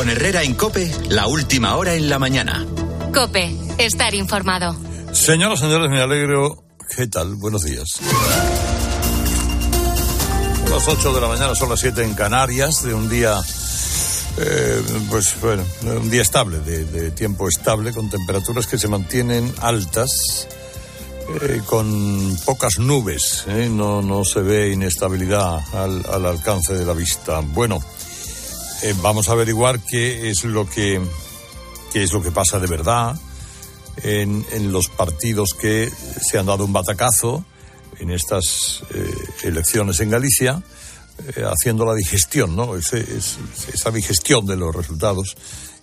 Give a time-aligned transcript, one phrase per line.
[0.00, 2.66] Con Herrera en Cope, la última hora en la mañana.
[3.12, 4.74] Cope, estar informado.
[5.12, 6.64] Señoras, señores, me alegro.
[6.96, 7.34] ¿Qué tal?
[7.34, 8.00] Buenos días.
[10.70, 13.42] Las 8 de la mañana son las 7 en Canarias, de un día,
[14.38, 19.52] eh, pues bueno, un día estable, de, de, tiempo estable, con temperaturas que se mantienen
[19.60, 20.48] altas,
[21.42, 26.94] eh, con pocas nubes, eh, no, no se ve inestabilidad al, al alcance de la
[26.94, 27.40] vista.
[27.40, 27.82] Bueno,
[28.82, 31.00] eh, vamos a averiguar qué es lo que,
[31.92, 33.14] qué es lo que pasa de verdad
[34.02, 35.90] en, los partidos que
[36.22, 37.44] se han dado un batacazo
[37.98, 40.62] en estas eh, elecciones en Galicia,
[41.36, 42.76] eh, haciendo la digestión, ¿no?
[42.76, 43.38] Ese, es,
[43.72, 45.36] esa digestión de los resultados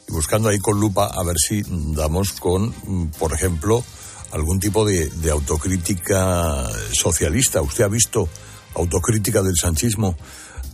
[0.09, 2.73] y buscando ahí con lupa a ver si damos con,
[3.19, 3.83] por ejemplo,
[4.31, 7.61] algún tipo de, de autocrítica socialista.
[7.61, 8.27] ¿Usted ha visto
[8.73, 10.17] autocrítica del sanchismo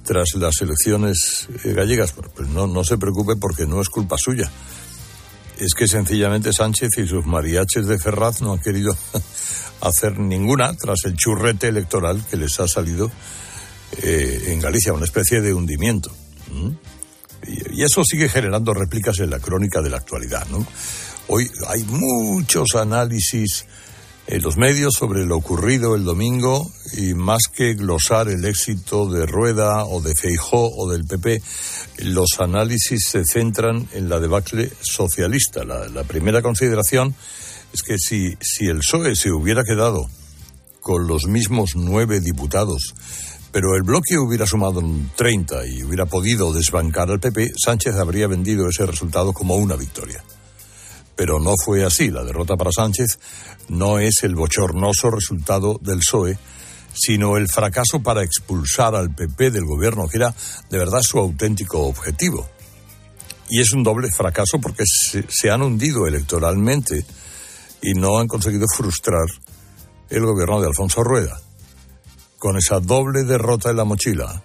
[0.04, 2.14] tras las elecciones eh, gallegas?
[2.14, 4.50] Pues no, no se preocupe porque no es culpa suya.
[5.60, 8.96] Es que sencillamente Sánchez y sus mariaches de Ferraz no han querido
[9.82, 13.12] hacer ninguna tras el churrete electoral que les ha salido
[14.02, 16.12] eh, en Galicia, una especie de hundimiento.
[17.48, 20.48] Y, eso sigue generando réplicas en la crónica de la actualidad.
[21.28, 23.66] Hoy hay muchos análisis
[24.28, 29.26] en los medios sobre lo ocurrido el domingo y más que glosar el éxito de
[29.26, 31.42] Rueda o de Feijó o del PP,
[32.00, 35.64] los análisis se centran en la debacle socialista.
[35.64, 37.14] La, la primera consideración
[37.74, 40.08] es que si, si el PSOE se hubiera quedado
[40.80, 42.94] con los mismos nueve diputados,
[43.52, 44.82] pero el bloque hubiera sumado
[45.16, 50.24] 30 y hubiera podido desbancar al PP, Sánchez habría vendido ese resultado como una victoria.
[51.16, 52.10] Pero no fue así.
[52.10, 53.20] La derrota para Sánchez
[53.70, 56.38] no es el bochornoso resultado del PSOE,
[56.94, 60.34] sino el fracaso para expulsar al PP del gobierno, que era
[60.70, 62.48] de verdad su auténtico objetivo.
[63.50, 67.06] Y es un doble fracaso porque se, han hundido electoralmente
[67.82, 69.26] y no han conseguido frustrar
[70.10, 71.40] el gobierno de Alfonso Rueda.
[72.38, 74.44] Con esa doble derrota en la mochila,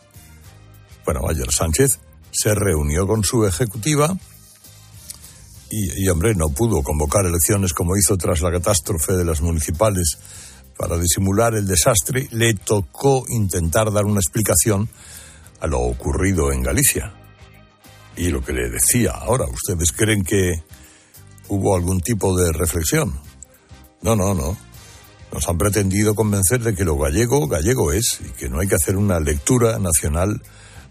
[1.04, 4.16] bueno, ayer Sánchez se reunió con su ejecutiva
[5.70, 10.18] y, hombre, no pudo convocar elecciones como hizo tras la catástrofe de las municipales
[10.76, 12.28] para disimular el desastre.
[12.30, 14.88] Le tocó intentar dar una explicación
[15.60, 17.12] a lo ocurrido en Galicia.
[18.16, 20.62] Y lo que le decía ahora, ¿ustedes creen que
[21.48, 23.20] hubo algún tipo de reflexión?
[24.02, 24.56] No, no, no.
[25.32, 28.76] Nos han pretendido convencer de que lo gallego, gallego es, y que no hay que
[28.76, 30.42] hacer una lectura nacional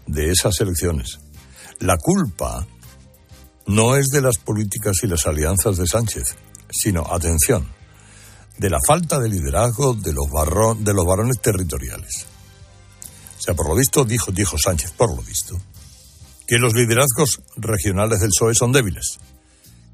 [0.06, 1.18] de esas elecciones.
[1.80, 2.66] La culpa
[3.68, 6.34] no es de las políticas y las alianzas de Sánchez,
[6.70, 7.68] sino, atención,
[8.58, 12.26] de la falta de liderazgo de los, barron, de los varones territoriales.
[13.38, 15.60] O sea, por lo visto, dijo, dijo Sánchez, por lo visto,
[16.46, 19.18] que los liderazgos regionales del PSOE son débiles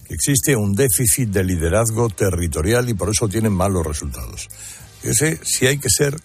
[0.05, 4.49] que existe un déficit de liderazgo territorial y por eso tienen malos resultados.
[5.03, 6.17] Ese sí hay que ser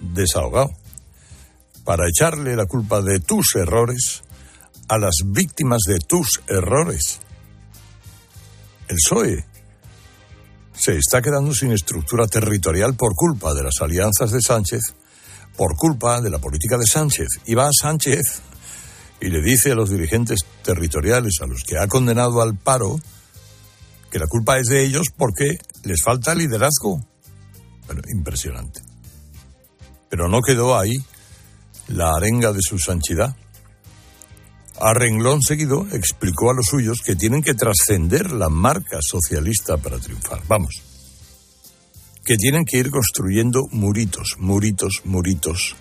[0.00, 0.70] desahogado
[1.84, 4.22] para echarle la culpa de tus errores
[4.88, 7.20] a las víctimas de tus errores.
[8.88, 9.44] El PSOE
[10.72, 14.94] se está quedando sin estructura territorial por culpa de las alianzas de Sánchez,
[15.56, 17.28] por culpa de la política de Sánchez.
[17.46, 18.40] Y va Sánchez
[19.20, 23.00] y le dice a los dirigentes territoriales a los que ha condenado al paro
[24.10, 27.04] que la culpa es de ellos porque les falta liderazgo.
[27.86, 28.80] Bueno, impresionante.
[30.08, 30.96] Pero no quedó ahí
[31.88, 33.36] la arenga de su sanchidad.
[34.80, 39.98] A renglón seguido explicó a los suyos que tienen que trascender la marca socialista para
[39.98, 40.40] triunfar.
[40.46, 40.82] Vamos.
[42.24, 45.76] Que tienen que ir construyendo muritos, muritos, muritos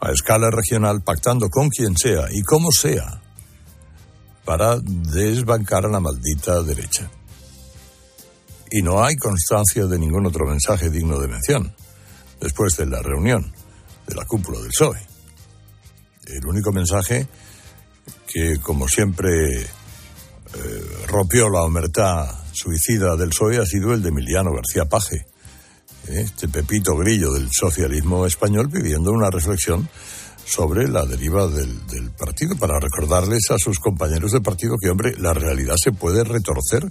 [0.00, 3.22] a escala regional, pactando con quien sea y como sea,
[4.44, 7.08] para desbancar a la maldita derecha.
[8.70, 11.74] Y no hay constancia de ningún otro mensaje digno de mención
[12.40, 13.54] después de la reunión
[14.06, 15.06] de la cúpula del PSOE.
[16.26, 17.28] El único mensaje
[18.32, 19.66] que, como siempre, eh,
[21.06, 25.26] rompió la omertá suicida del PSOE ha sido el de Emiliano García Paje,
[26.08, 29.88] este Pepito Grillo del socialismo español pidiendo una reflexión
[30.44, 35.14] sobre la deriva del, del, partido, para recordarles a sus compañeros de partido que, hombre,
[35.18, 36.90] la realidad se puede retorcer,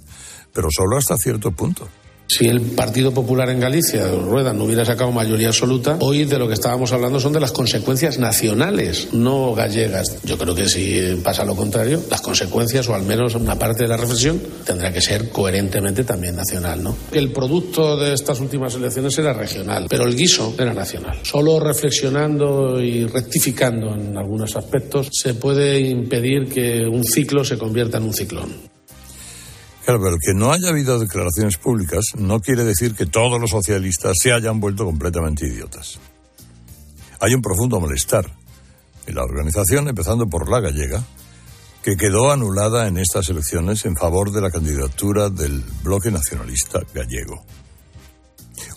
[0.52, 1.88] pero solo hasta cierto punto.
[2.26, 6.48] Si el Partido Popular en Galicia, Rueda, no hubiera sacado mayoría absoluta, hoy de lo
[6.48, 10.16] que estábamos hablando son de las consecuencias nacionales, no gallegas.
[10.24, 13.88] Yo creo que si pasa lo contrario, las consecuencias, o al menos una parte de
[13.88, 16.96] la reflexión, tendrá que ser coherentemente también nacional, ¿no?
[17.12, 21.18] El producto de estas últimas elecciones era regional, pero el guiso era nacional.
[21.22, 27.98] Solo reflexionando y rectificando en algunos aspectos se puede impedir que un ciclo se convierta
[27.98, 28.72] en un ciclón.
[29.84, 34.16] Claro, pero que no haya habido declaraciones públicas no quiere decir que todos los socialistas
[34.20, 35.98] se hayan vuelto completamente idiotas.
[37.20, 38.24] Hay un profundo malestar
[39.06, 41.02] en la organización, empezando por la gallega,
[41.82, 47.44] que quedó anulada en estas elecciones en favor de la candidatura del bloque nacionalista gallego.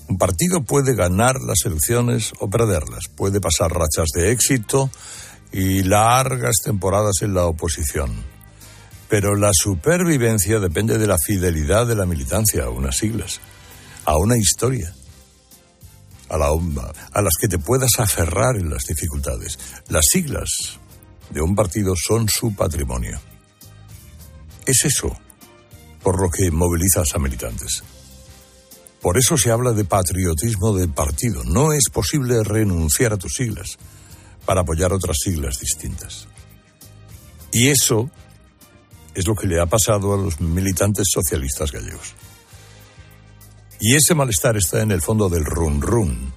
[0.10, 4.90] Un partido puede ganar las elecciones o perderlas, puede pasar rachas de éxito
[5.52, 8.34] y largas temporadas en la oposición
[9.10, 13.40] pero la supervivencia depende de la fidelidad de la militancia a unas siglas,
[14.06, 14.94] a una historia,
[16.30, 19.60] a, la, a las que te puedas aferrar en las dificultades.
[19.90, 20.80] Las siglas
[21.30, 23.19] de un partido son su patrimonio.
[24.66, 25.16] Es eso
[26.02, 27.84] por lo que movilizas a militantes.
[29.02, 31.44] Por eso se habla de patriotismo de partido.
[31.44, 33.78] No es posible renunciar a tus siglas
[34.46, 36.28] para apoyar otras siglas distintas.
[37.52, 38.10] Y eso
[39.15, 42.13] es lo que le ha pasado a los militantes socialistas gallegos.
[43.79, 46.33] Y ese malestar está en el fondo del run run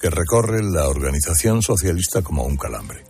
[0.00, 3.04] que recorre la organización socialista como un calambre.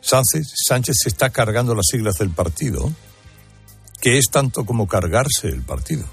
[0.00, 2.90] Sánchez, Sánchez se está cargando las siglas del partido,
[4.00, 6.06] que es tanto como cargarse el partido.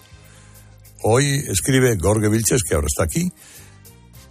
[1.03, 3.31] Hoy escribe Gorge Vilches, que ahora está aquí,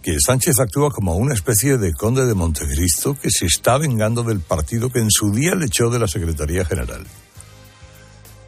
[0.01, 4.39] que Sánchez actúa como una especie de conde de Montecristo que se está vengando del
[4.39, 7.05] partido que en su día le echó de la Secretaría General.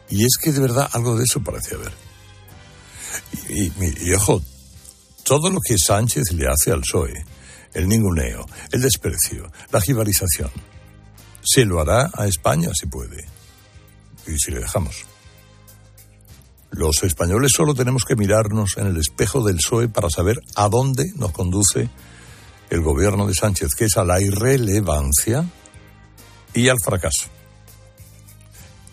[0.08, 1.92] Y es que de verdad algo de eso parece haber.
[3.48, 4.42] Y, ojo,
[5.24, 7.24] todo lo que Sánchez le hace al PSOE,
[7.74, 10.50] el ninguneo, el desprecio, la jibarización,
[11.42, 13.26] se lo hará a España si puede.
[14.26, 15.04] Y si le dejamos.
[16.72, 21.12] Los españoles solo tenemos que mirarnos en el espejo del PSOE para saber a dónde
[21.16, 21.90] nos conduce
[22.70, 25.44] el gobierno de Sánchez, que es a la irrelevancia
[26.54, 27.28] y al fracaso.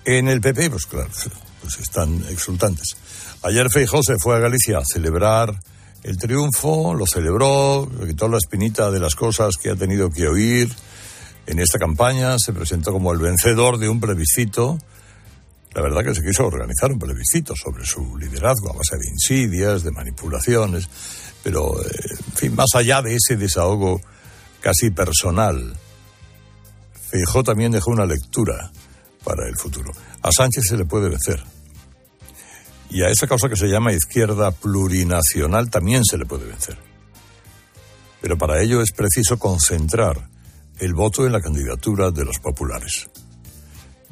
[0.03, 1.09] En el PP, pues claro,
[1.61, 2.97] pues están exultantes.
[3.43, 5.57] Ayer Feijóo se fue a Galicia a celebrar
[6.03, 10.69] el triunfo, lo celebró, quitó la espinita de las cosas que ha tenido que oír
[11.47, 14.77] en esta campaña, se presentó como el vencedor de un plebiscito
[15.73, 19.83] la verdad que se quiso organizar un plebiscito sobre su liderazgo a base de insidias,
[19.83, 20.89] de manipulaciones,
[21.43, 21.89] pero, eh,
[22.27, 24.01] en fin, más allá de ese desahogo
[24.61, 25.75] casi personal,
[27.11, 28.71] Fijó también dejó una lectura
[29.23, 29.91] para el futuro.
[30.21, 31.43] A Sánchez se le puede vencer.
[32.91, 36.77] Y a esa causa que se llama izquierda plurinacional también se le puede vencer.
[38.21, 40.29] Pero para ello es preciso concentrar
[40.79, 43.09] el voto en la candidatura de los populares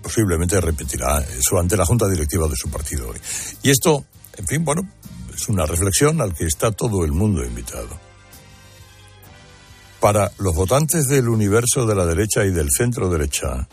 [0.08, 3.18] posiblemente repetirá eso ante la Junta Directiva de su partido hoy.
[3.62, 4.06] Y esto,
[4.38, 4.90] en fin, bueno,
[5.36, 7.90] es una reflexión al que está todo el mundo invitado.
[10.00, 13.68] Para los votantes del universo de la derecha y del centro derecha,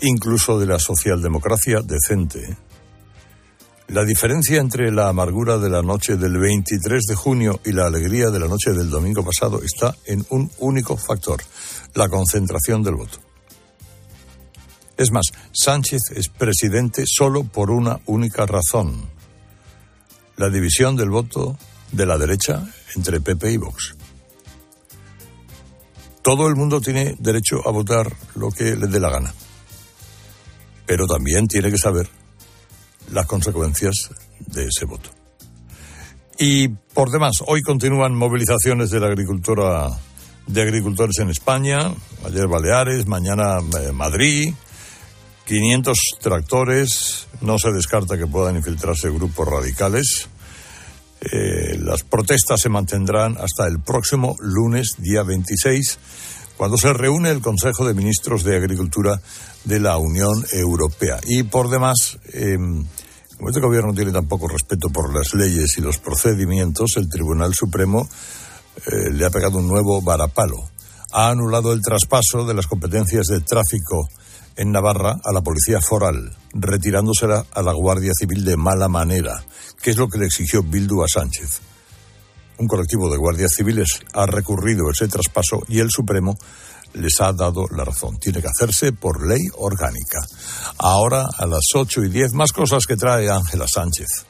[0.00, 2.58] incluso de la socialdemocracia decente,
[3.86, 8.30] la diferencia entre la amargura de la noche del 23 de junio y la alegría
[8.30, 11.40] de la noche del domingo pasado está en un único factor,
[11.94, 13.23] la concentración del voto.
[14.96, 19.10] Es más, Sánchez es presidente solo por una única razón,
[20.36, 21.58] la división del voto
[21.90, 23.96] de la derecha entre PP y Vox.
[26.22, 29.34] Todo el mundo tiene derecho a votar lo que le dé la gana,
[30.86, 32.08] pero también tiene que saber
[33.12, 35.10] las consecuencias de ese voto.
[36.38, 39.88] Y por demás, hoy continúan movilizaciones de la agricultura
[40.46, 41.92] de agricultores en España,
[42.24, 44.52] ayer Baleares, mañana eh, Madrid,
[45.46, 50.28] 500 tractores, no se descarta que puedan infiltrarse grupos radicales.
[51.20, 55.98] Eh, las protestas se mantendrán hasta el próximo lunes, día 26,
[56.56, 59.20] cuando se reúne el Consejo de Ministros de Agricultura
[59.64, 61.20] de la Unión Europea.
[61.26, 62.84] Y por demás, em,
[63.36, 67.52] como este gobierno tiene tan poco respeto por las leyes y los procedimientos, el Tribunal
[67.54, 68.08] Supremo
[68.86, 70.70] eh, le ha pegado un nuevo varapalo.
[71.12, 74.08] Ha anulado el traspaso de las competencias de tráfico
[74.56, 79.44] en Navarra a la policía foral, retirándosela a la Guardia Civil de mala manera,
[79.82, 81.60] que es lo que le exigió Bildu a Sánchez.
[82.58, 86.36] Un colectivo de guardias civiles ha recurrido ese traspaso y el Supremo
[86.94, 88.18] les ha dado la razón.
[88.18, 90.20] Tiene que hacerse por ley orgánica.
[90.78, 94.24] Ahora, a las ocho y diez, más cosas que trae Ángela Sánchez.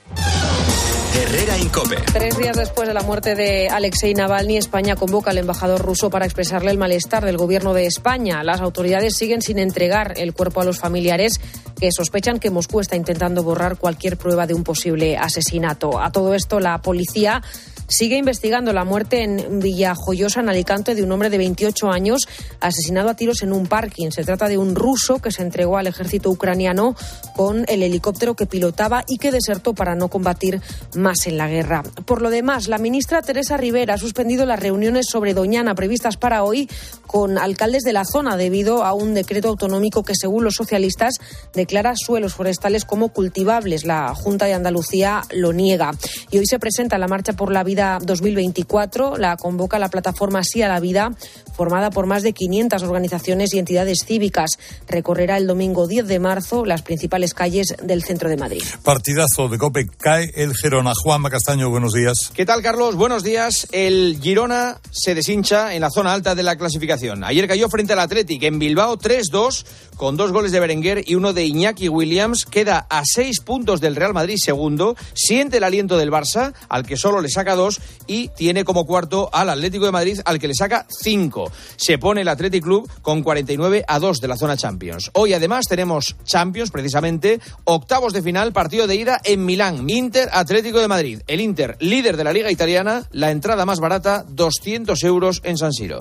[1.15, 1.97] Herrera Incope.
[2.13, 6.25] Tres días después de la muerte de Alexei Navalny, España convoca al embajador ruso para
[6.25, 8.43] expresarle el malestar del gobierno de España.
[8.43, 11.41] Las autoridades siguen sin entregar el cuerpo a los familiares
[11.79, 16.01] que sospechan que Moscú está intentando borrar cualquier prueba de un posible asesinato.
[16.01, 17.43] A todo esto, la policía
[17.89, 22.29] sigue investigando la muerte en Villajoyosa, en Alicante, de un hombre de 28 años
[22.61, 24.11] asesinado a tiros en un parking.
[24.11, 26.95] Se trata de un ruso que se entregó al ejército ucraniano
[27.37, 30.61] con el helicóptero que pilotaba y que desertó para no combatir
[30.95, 31.83] más en la guerra.
[32.05, 36.45] Por lo demás, la ministra Teresa Rivera ha suspendido las reuniones sobre Doñana previstas para
[36.45, 36.69] hoy
[37.07, 41.15] con alcaldes de la zona debido a un decreto autonómico que, según los socialistas,
[41.53, 43.85] declara suelos forestales como cultivables.
[43.85, 45.93] La Junta de Andalucía lo niega.
[46.31, 49.17] Y hoy se presenta la marcha por la vida 2024.
[49.17, 51.13] La convoca la plataforma Sí a la Vida,
[51.55, 54.59] formada por más de 500 organizaciones y entidades cívicas.
[54.89, 58.63] Recorrerá el domingo 10 de marzo las principales calles del centro de Madrid.
[58.83, 60.93] Partidazo de Cope, cae el Girona.
[60.95, 62.31] Juan Castaño, buenos días.
[62.35, 62.97] ¿Qué tal, Carlos?
[62.97, 63.67] Buenos días.
[63.73, 67.25] El Girona se deshincha en la zona alta de la clasificación.
[67.25, 69.65] Ayer cayó frente al Athletic en Bilbao 3-2
[69.97, 72.45] con dos goles de Berenguer y uno de Iñaki Williams.
[72.45, 74.97] Queda a seis puntos del Real Madrid segundo.
[75.15, 77.64] Siente el aliento del Barça, al que solo le saca dos
[78.07, 81.51] y tiene como cuarto al Atlético de Madrid, al que le saca cinco.
[81.77, 85.11] Se pone el Athletic Club con 49 a 2 de la zona Champions.
[85.15, 90.81] Hoy además tenemos Champions, precisamente, octavos de final, partido de ida en Milán, Inter Atlético
[90.81, 91.21] de Madrid.
[91.27, 95.73] El Inter, líder de la Liga Italiana, la entrada más barata, 200 euros en San
[95.73, 95.99] Siro.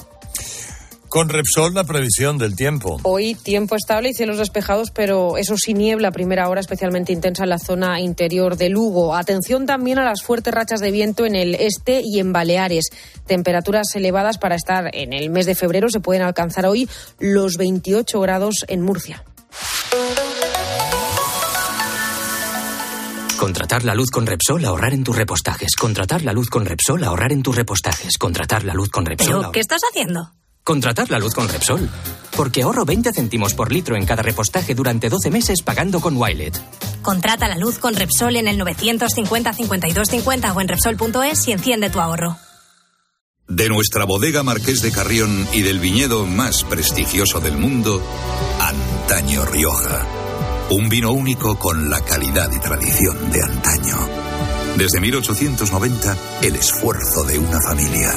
[1.13, 2.99] Con Repsol, la previsión del tiempo.
[3.03, 7.43] Hoy tiempo estable y cielos despejados, pero eso sí niebla a primera hora, especialmente intensa
[7.43, 9.15] en la zona interior de Lugo.
[9.15, 12.85] Atención también a las fuertes rachas de viento en el este y en Baleares.
[13.27, 16.89] Temperaturas elevadas para estar en el mes de febrero se pueden alcanzar hoy
[17.19, 19.23] los 28 grados en Murcia.
[23.37, 25.75] Contratar la luz con Repsol, ahorrar en tus repostajes.
[25.75, 28.17] Contratar la luz con Repsol, ahorrar en tus repostajes.
[28.17, 29.41] Contratar la luz con Repsol.
[29.41, 30.31] ¿Pero qué estás haciendo?
[30.63, 31.89] Contratar la luz con Repsol.
[32.37, 36.57] Porque ahorro 20 céntimos por litro en cada repostaje durante 12 meses pagando con Wilet.
[37.01, 41.99] Contrata la luz con Repsol en el 950 5250 o en Repsol.es y enciende tu
[41.99, 42.37] ahorro.
[43.45, 48.01] De nuestra bodega Marqués de Carrión y del viñedo más prestigioso del mundo,
[48.61, 50.07] Antaño Rioja.
[50.69, 53.97] Un vino único con la calidad y tradición de antaño.
[54.77, 58.13] Desde 1890, el esfuerzo de una familia.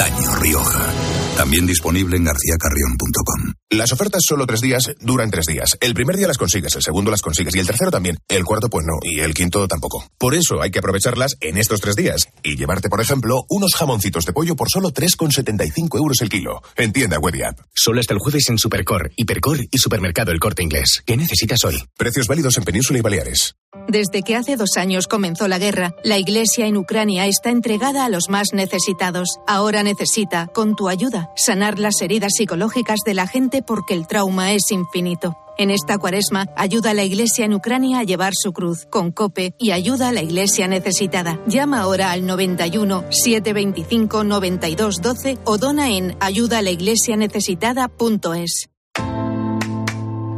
[0.00, 1.29] Antaño Rioja.
[1.40, 3.54] También disponible en garcíacarrión.com.
[3.70, 5.78] Las ofertas solo tres días duran tres días.
[5.80, 8.18] El primer día las consigues, el segundo las consigues y el tercero también.
[8.28, 10.04] El cuarto pues no y el quinto tampoco.
[10.18, 14.26] Por eso hay que aprovecharlas en estos tres días y llevarte, por ejemplo, unos jamoncitos
[14.26, 16.60] de pollo por solo 3,75 euros el kilo.
[16.76, 17.58] En tienda web y app.
[17.74, 21.02] Solo hasta el jueves en Supercor, Hipercor y Supermercado El Corte Inglés.
[21.06, 21.82] ¿Qué necesitas hoy?
[21.96, 23.54] Precios válidos en Península y Baleares.
[23.88, 28.08] Desde que hace dos años comenzó la guerra, la Iglesia en Ucrania está entregada a
[28.08, 29.38] los más necesitados.
[29.46, 34.52] Ahora necesita, con tu ayuda, sanar las heridas psicológicas de la gente porque el trauma
[34.52, 35.36] es infinito.
[35.58, 39.54] En esta cuaresma, ayuda a la Iglesia en Ucrania a llevar su cruz con COPE
[39.58, 41.38] y ayuda a la Iglesia necesitada.
[41.46, 48.70] Llama ahora al 91 725 92 12 o dona en ayudalaiglesianecesitada.es.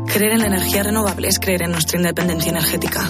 [0.06, 3.08] Creer en la energía renovable es creer en nuestra independencia energética,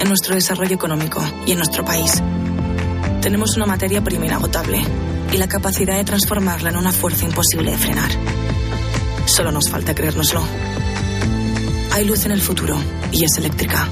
[0.00, 2.22] en nuestro desarrollo económico y en nuestro país.
[3.20, 4.82] Tenemos una materia prima inagotable
[5.32, 8.10] y la capacidad de transformarla en una fuerza imposible de frenar.
[9.26, 10.42] Solo nos falta creérnoslo.
[11.92, 12.76] Hay luz en el futuro
[13.12, 13.88] y es eléctrica.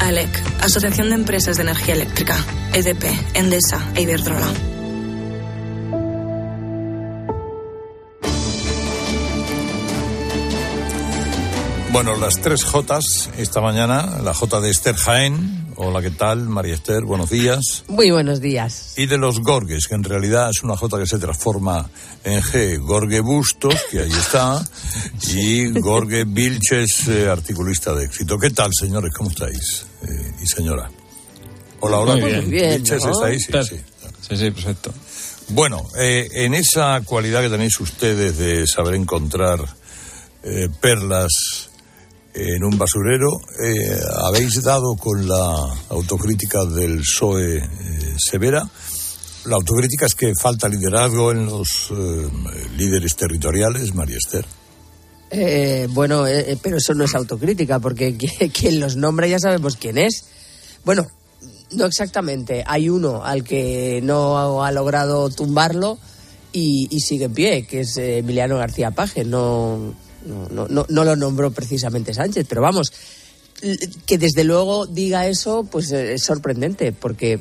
[0.00, 2.36] ALEC, Asociación de Empresas de Energía Eléctrica,
[2.72, 4.48] EDP, Endesa e Iberdrola.
[11.94, 15.63] Bueno, las tres Jotas esta mañana, la J de Esther Jaén.
[15.76, 16.48] Hola, ¿qué tal?
[16.48, 17.84] María Esther, buenos días.
[17.88, 18.94] Muy buenos días.
[18.96, 21.90] Y de los Gorges, que en realidad es una J que se transforma
[22.22, 22.78] en G.
[22.78, 24.64] Gorge Bustos, que ahí está,
[25.34, 28.38] y Gorge Vilches, eh, articulista de éxito.
[28.38, 29.12] ¿Qué tal, señores?
[29.16, 29.86] ¿Cómo estáis?
[30.02, 30.88] Eh, y señora.
[31.80, 32.16] Hola, hola.
[32.16, 33.10] Muy bien, Vilches, ¿no?
[33.10, 33.40] ¿está ahí?
[33.40, 33.80] Sí, sí.
[34.28, 34.94] Sí, sí, perfecto.
[35.48, 39.58] Bueno, eh, en esa cualidad que tenéis ustedes de saber encontrar
[40.44, 41.70] eh, perlas
[42.34, 43.28] en un basurero,
[43.62, 45.56] eh, habéis dado con la
[45.90, 47.64] autocrítica del PSOE eh,
[48.18, 48.68] severa.
[49.46, 52.28] La autocrítica es que falta liderazgo en los eh,
[52.76, 54.44] líderes territoriales, María Esther.
[55.30, 56.24] Eh, bueno,
[56.62, 60.24] pero eso no es autocrítica, porque qui- quien los nombra ya sabemos quién es.
[60.84, 61.06] Bueno,
[61.72, 62.64] no exactamente.
[62.66, 65.98] Hay uno al que no ha logrado tumbarlo
[66.52, 69.24] y, y sigue en pie, que es Emiliano García Paje.
[69.24, 72.92] No, no, no, no, no lo nombró precisamente Sánchez, pero vamos,
[74.06, 77.40] que desde luego diga eso, pues eh, es sorprendente, porque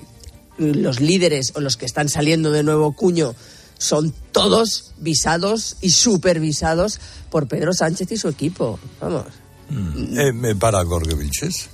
[0.57, 3.35] los líderes o los que están saliendo de nuevo cuño
[3.77, 6.99] son todos visados y supervisados
[7.29, 8.79] por Pedro Sánchez y su equipo.
[9.01, 9.25] Vamos.
[9.69, 10.45] Mm.
[10.45, 11.69] Eh, para Jorge Vilches.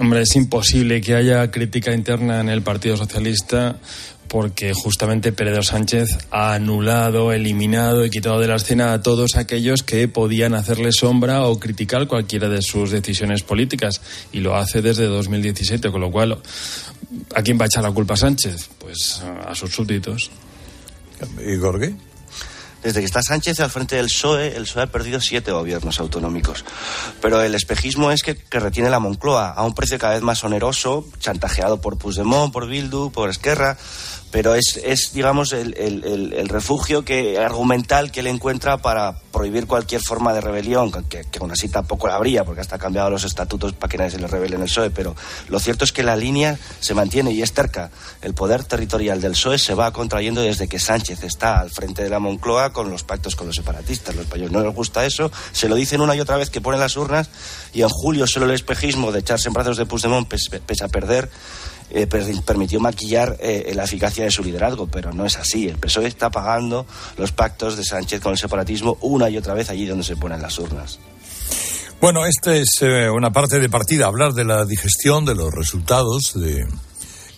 [0.00, 3.78] Hombre, es imposible que haya crítica interna en el Partido Socialista
[4.28, 9.82] porque justamente Pedro Sánchez ha anulado, eliminado y quitado de la escena a todos aquellos
[9.82, 14.00] que podían hacerle sombra o criticar cualquiera de sus decisiones políticas
[14.32, 16.38] y lo hace desde 2017, con lo cual
[17.34, 18.68] ¿a quién va a echar la culpa Sánchez?
[18.78, 20.30] Pues a sus súbditos.
[21.44, 21.94] ¿Y Jorge?
[22.86, 26.64] Desde que está Sánchez al frente del PSOE, el PSOE ha perdido siete gobiernos autonómicos.
[27.20, 30.44] Pero el espejismo es que, que retiene la Moncloa a un precio cada vez más
[30.44, 33.76] oneroso, chantajeado por Puigdemont, por Bildu, por Esquerra
[34.30, 40.00] pero es, es digamos, el, el, refugio que, argumental que él encuentra para prohibir cualquier
[40.00, 43.24] forma de rebelión, que, que aún así tampoco la habría, porque hasta ha cambiado los
[43.24, 45.14] estatutos para que nadie se le revele en el PSOE, pero
[45.48, 47.90] lo cierto es que la línea se mantiene y es cerca.
[48.20, 52.10] El poder territorial del PSOE se va contrayendo desde que Sánchez está al frente de
[52.10, 54.14] la Moncloa con los pactos con los separatistas.
[54.14, 56.80] Los españoles no les gusta eso, se lo dicen una y otra vez que ponen
[56.80, 57.30] las urnas
[57.72, 61.30] y en julio solo el espejismo de echarse en brazos de Puigdemont pese a perder
[61.90, 65.68] eh, permitió maquillar eh, la eficacia de su liderazgo, pero no es así.
[65.68, 69.70] El PSOE está pagando los pactos de Sánchez con el separatismo una y otra vez
[69.70, 70.98] allí donde se ponen las urnas.
[72.00, 76.34] Bueno, esta es eh, una parte de partida, hablar de la digestión, de los resultados
[76.34, 76.66] de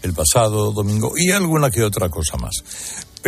[0.03, 2.55] el pasado domingo y alguna que otra cosa más.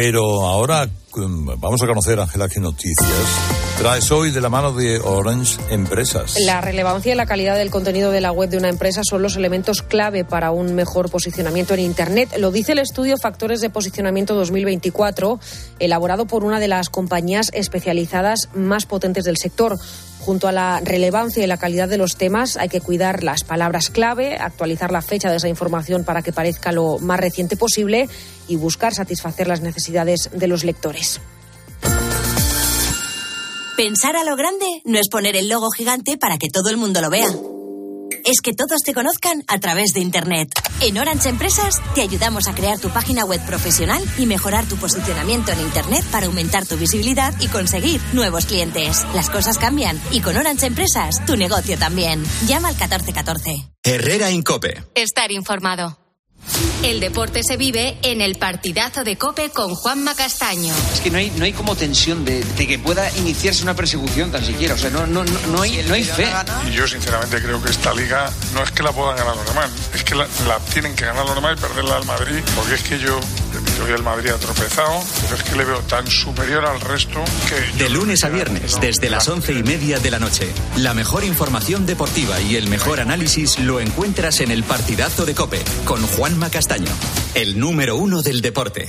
[0.02, 4.98] Pero ahora mm, vamos a conocer, Ángela, qué noticias traes hoy de la mano de
[4.98, 6.36] Orange Empresas.
[6.46, 9.36] La relevancia y la calidad del contenido de la web de una empresa son los
[9.36, 12.34] elementos clave para un mejor posicionamiento en Internet.
[12.38, 15.38] Lo dice el estudio Factores de Posicionamiento 2024,
[15.78, 19.78] elaborado por una de las compañías especializadas más potentes del sector.
[20.20, 23.88] Junto a la relevancia y la calidad de los temas, hay que cuidar las palabras
[23.90, 28.08] clave, actualizar la fecha de esa información para que parezca lo más reciente posible
[28.46, 31.20] y buscar satisfacer las necesidades de los lectores.
[33.76, 37.00] Pensar a lo grande no es poner el logo gigante para que todo el mundo
[37.00, 37.28] lo vea.
[38.24, 40.50] Es que todos te conozcan a través de Internet.
[40.80, 45.52] En Orange Empresas te ayudamos a crear tu página web profesional y mejorar tu posicionamiento
[45.52, 49.04] en Internet para aumentar tu visibilidad y conseguir nuevos clientes.
[49.14, 52.22] Las cosas cambian y con Orange Empresas tu negocio también.
[52.46, 53.70] Llama al 1414.
[53.82, 54.82] Herrera Incope.
[54.94, 55.99] Estar informado.
[56.82, 60.72] El deporte se vive en el partidazo de Cope con Juanma Castaño.
[60.94, 64.42] Es que no hay, no hay como tensión de, que pueda iniciarse una persecución tan
[64.42, 64.74] siquiera.
[64.74, 66.26] O sea, no, no, no, hay, no hay fe.
[66.66, 69.70] Y yo sinceramente creo que esta liga no es que la puedan ganar los demás,
[69.94, 70.26] es que la,
[70.72, 73.20] tienen que ganar los demás y perderla al Madrid, porque es que yo
[73.84, 77.82] Hoy el Madrid ha tropezado, pero es que le veo tan superior al resto que...
[77.82, 80.52] De lunes a viernes, desde las once y media de la noche.
[80.76, 85.62] La mejor información deportiva y el mejor análisis lo encuentras en el partidazo de Cope,
[85.84, 86.90] con Juanma Castaño,
[87.34, 88.88] el número uno del deporte.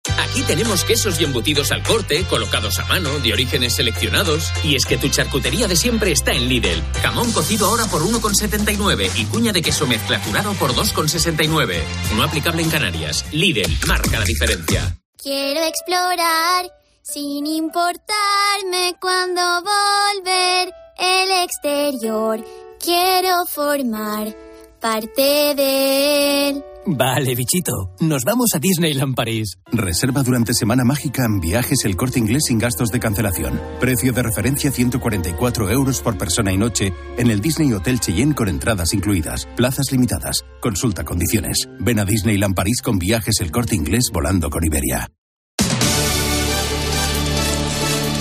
[0.17, 4.51] Aquí tenemos quesos y embutidos al corte, colocados a mano, de orígenes seleccionados.
[4.63, 6.81] Y es que tu charcutería de siempre está en Lidl.
[7.01, 11.83] Jamón cocido ahora por 1,79 y cuña de queso mezcla curado por 2,69.
[12.15, 13.25] No aplicable en Canarias.
[13.31, 14.97] Lidl marca la diferencia.
[15.21, 16.71] Quiero explorar
[17.03, 22.43] sin importarme cuando volver el exterior.
[22.79, 24.35] Quiero formar
[24.81, 26.63] parte de él.
[26.85, 27.93] Vale, bichito.
[27.99, 29.59] Nos vamos a Disneyland París.
[29.71, 33.61] Reserva durante Semana Mágica en viajes el corte inglés sin gastos de cancelación.
[33.79, 38.49] Precio de referencia 144 euros por persona y noche en el Disney Hotel Cheyenne con
[38.49, 39.47] entradas incluidas.
[39.55, 40.43] Plazas limitadas.
[40.59, 41.69] Consulta condiciones.
[41.79, 45.07] Ven a Disneyland París con viajes el corte inglés volando con Iberia.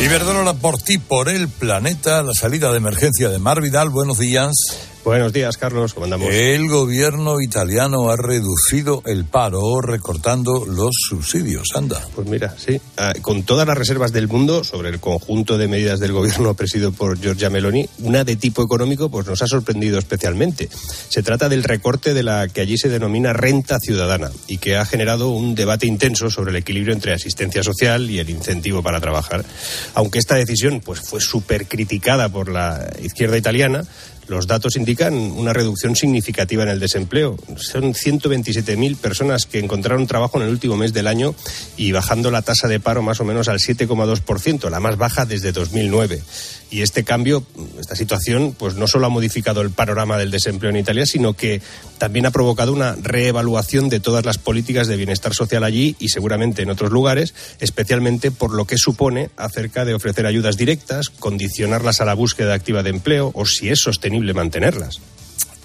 [0.02, 3.90] Iberdrola por ti, por el planeta, la salida de emergencia de Mar Vidal.
[3.90, 4.89] Buenos días.
[5.02, 5.94] Buenos días, Carlos.
[5.94, 6.28] ¿Cómo andamos?
[6.30, 11.68] El gobierno italiano ha reducido el paro recortando los subsidios.
[11.74, 12.06] Anda.
[12.14, 12.78] Pues mira, sí.
[12.98, 16.92] Ah, con todas las reservas del mundo sobre el conjunto de medidas del gobierno presidido
[16.92, 20.68] por Giorgia Meloni, una de tipo económico pues nos ha sorprendido especialmente.
[21.08, 24.84] Se trata del recorte de la que allí se denomina renta ciudadana y que ha
[24.84, 29.46] generado un debate intenso sobre el equilibrio entre asistencia social y el incentivo para trabajar.
[29.94, 33.82] Aunque esta decisión pues fue súper criticada por la izquierda italiana,
[34.30, 37.36] los datos indican una reducción significativa en el desempleo.
[37.56, 41.34] Son 127.000 personas que encontraron trabajo en el último mes del año
[41.76, 45.50] y bajando la tasa de paro más o menos al 7,2%, la más baja desde
[45.50, 46.22] 2009.
[46.70, 47.42] Y este cambio,
[47.80, 51.60] esta situación, pues no solo ha modificado el panorama del desempleo en Italia, sino que
[51.98, 56.62] también ha provocado una reevaluación de todas las políticas de bienestar social allí y seguramente
[56.62, 62.04] en otros lugares, especialmente por lo que supone acerca de ofrecer ayudas directas, condicionarlas a
[62.04, 65.00] la búsqueda activa de empleo o si es sostenible mantenerlas.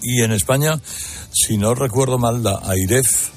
[0.02, 0.80] Y en España,
[1.32, 3.30] si no recuerdo mal, la AIREF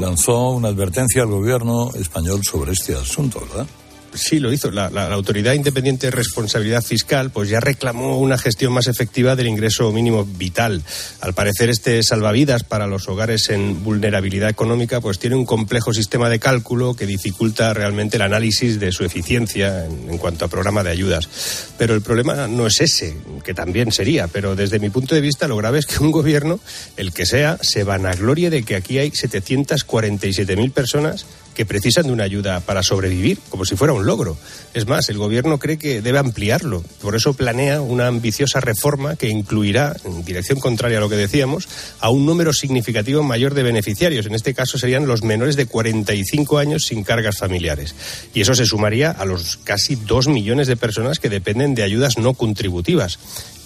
[0.00, 3.66] lanzó una advertencia al gobierno español sobre este asunto, ¿verdad?
[4.12, 4.70] Sí, lo hizo.
[4.70, 9.92] La, Autoridad Independiente de Responsabilidad Fiscal pues ya reclamó una gestión más efectiva del ingreso
[9.92, 10.82] mínimo vital.
[11.20, 16.28] Al parecer este salvavidas para los hogares en vulnerabilidad económica pues tiene un complejo sistema
[16.28, 20.82] de cálculo que dificulta realmente el análisis de su eficiencia en, en cuanto a programa
[20.82, 21.28] de ayudas.
[21.78, 25.46] Pero el problema no es ese, que también sería, pero desde mi punto de vista
[25.46, 26.58] lo grave es que un gobierno,
[26.96, 32.24] el que sea, se vanaglorie de que aquí hay 747.000 personas que precisan de una
[32.24, 34.36] ayuda para sobrevivir, como si fuera un logro.
[34.74, 36.82] Es más, el Gobierno cree que debe ampliarlo.
[37.02, 41.68] Por eso planea una ambiciosa reforma que incluirá, en dirección contraria a lo que decíamos,
[42.00, 44.26] a un número significativo mayor de beneficiarios.
[44.26, 47.94] En este caso serían los menores de 45 años sin cargas familiares.
[48.34, 52.18] Y eso se sumaría a los casi dos millones de personas que dependen de ayudas
[52.18, 53.18] no contributivas.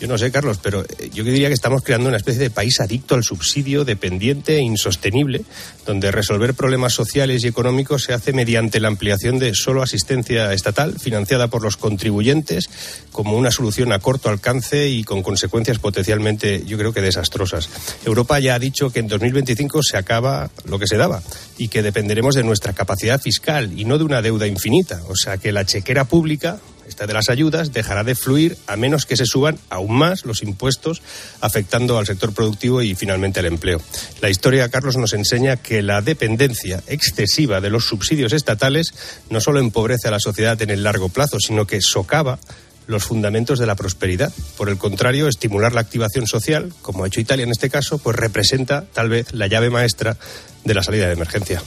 [0.05, 2.79] Yo no sé, Carlos, pero eh, yo diría que estamos creando una especie de país
[2.79, 5.47] adicto al subsidio, dependiente e insostenible,
[5.87, 10.99] donde resolver problemas sociales y económicos se hace mediante la ampliación de solo asistencia estatal,
[11.01, 12.69] financiada por los contribuyentes,
[13.12, 17.71] como una solución a corto alcance y con consecuencias potencialmente, yo creo que desastrosas.
[18.05, 21.23] Europa ya ha dicho que en 2025 se acaba lo que se daba
[21.57, 25.01] y que dependeremos de nuestra capacidad fiscal y no de una deuda infinita.
[25.09, 29.07] O sea que la chequera pública esta de las ayudas dejará de fluir a menos
[29.07, 31.03] que se suban aún más los impuestos
[31.40, 33.81] afectando al sector productivo y finalmente al empleo.
[34.20, 38.94] La historia, Carlos, nos enseña que la dependencia excesiva de los subsidios estatales
[39.31, 42.38] no solo empobrece a la sociedad en el largo plazo, sino que socava
[42.87, 44.33] los fundamentos de la prosperidad.
[44.57, 48.16] Por el contrario, estimular la activación social, como ha hecho Italia en este caso, pues
[48.16, 50.16] representa tal vez la llave maestra
[50.64, 51.62] de la salida de emergencia.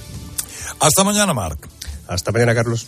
[0.79, 1.67] Hasta mañana, Marc.
[2.07, 2.87] Hasta mañana, Carlos.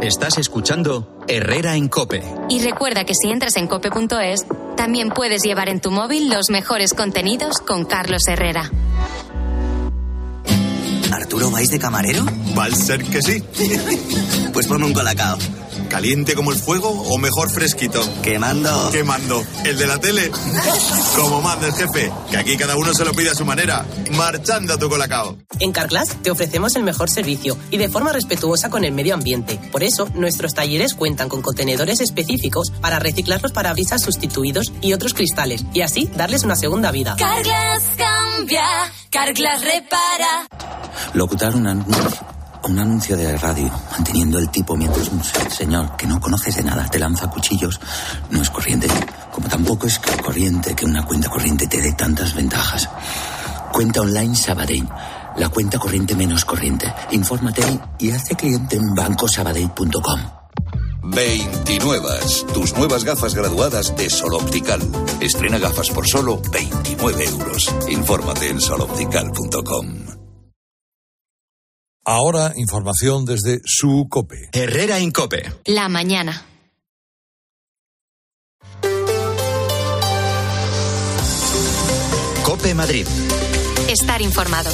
[0.00, 2.22] Estás escuchando Herrera en Cope.
[2.48, 6.94] Y recuerda que si entras en cope.es, también puedes llevar en tu móvil los mejores
[6.94, 8.70] contenidos con Carlos Herrera.
[11.12, 12.24] ¿Arturo vais de camarero?
[12.56, 13.42] Va a ser que sí.
[14.52, 15.36] pues ponme un colacao.
[15.88, 18.00] ¿Caliente como el fuego o mejor fresquito?
[18.22, 18.90] Quemando.
[18.90, 19.44] Quemando.
[19.64, 20.30] ¿El de la tele?
[21.16, 23.84] como manda el jefe, que aquí cada uno se lo pide a su manera.
[24.12, 25.38] Marchando a tu colacao.
[25.58, 29.58] En Carglass te ofrecemos el mejor servicio y de forma respetuosa con el medio ambiente.
[29.72, 35.14] Por eso, nuestros talleres cuentan con contenedores específicos para reciclar los parabrisas sustituidos y otros
[35.14, 37.16] cristales y así darles una segunda vida.
[37.18, 38.64] Carglass cambia,
[39.10, 40.46] Carglass repara.
[41.14, 41.74] Locutar una
[42.68, 46.88] un anuncio de radio, manteniendo el tipo mientras un señor que no conoces de nada
[46.88, 47.80] te lanza cuchillos,
[48.30, 48.88] no es corriente.
[49.32, 52.88] Como tampoco es corriente que una cuenta corriente te dé tantas ventajas.
[53.72, 54.88] Cuenta online Sabadell,
[55.36, 56.92] la cuenta corriente menos corriente.
[57.10, 57.62] Infórmate
[57.98, 60.20] y hazte cliente en bancosabadell.com.
[61.04, 62.08] 29.
[62.52, 64.80] Tus nuevas gafas graduadas de Sol Optical.
[65.20, 67.74] Estrena gafas por solo 29 euros.
[67.88, 70.27] Infórmate en soloptical.com.
[72.10, 74.48] Ahora información desde su COPE.
[74.54, 75.52] Herrera en COPE.
[75.66, 76.42] La mañana.
[82.46, 83.06] COPE Madrid.
[83.90, 84.70] Estar informado.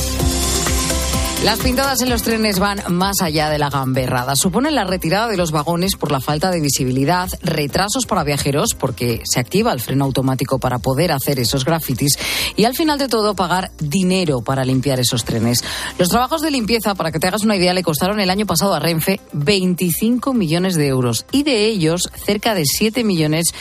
[1.45, 4.35] Las pintadas en los trenes van más allá de la gamberrada.
[4.35, 9.21] Suponen la retirada de los vagones por la falta de visibilidad, retrasos para viajeros porque
[9.25, 12.19] se activa el freno automático para poder hacer esos grafitis
[12.57, 15.63] y al final de todo pagar dinero para limpiar esos trenes.
[15.99, 18.73] Los trabajos de limpieza, para que te hagas una idea, le costaron el año pasado
[18.73, 23.53] a Renfe 25 millones de euros y de ellos cerca de 7 millones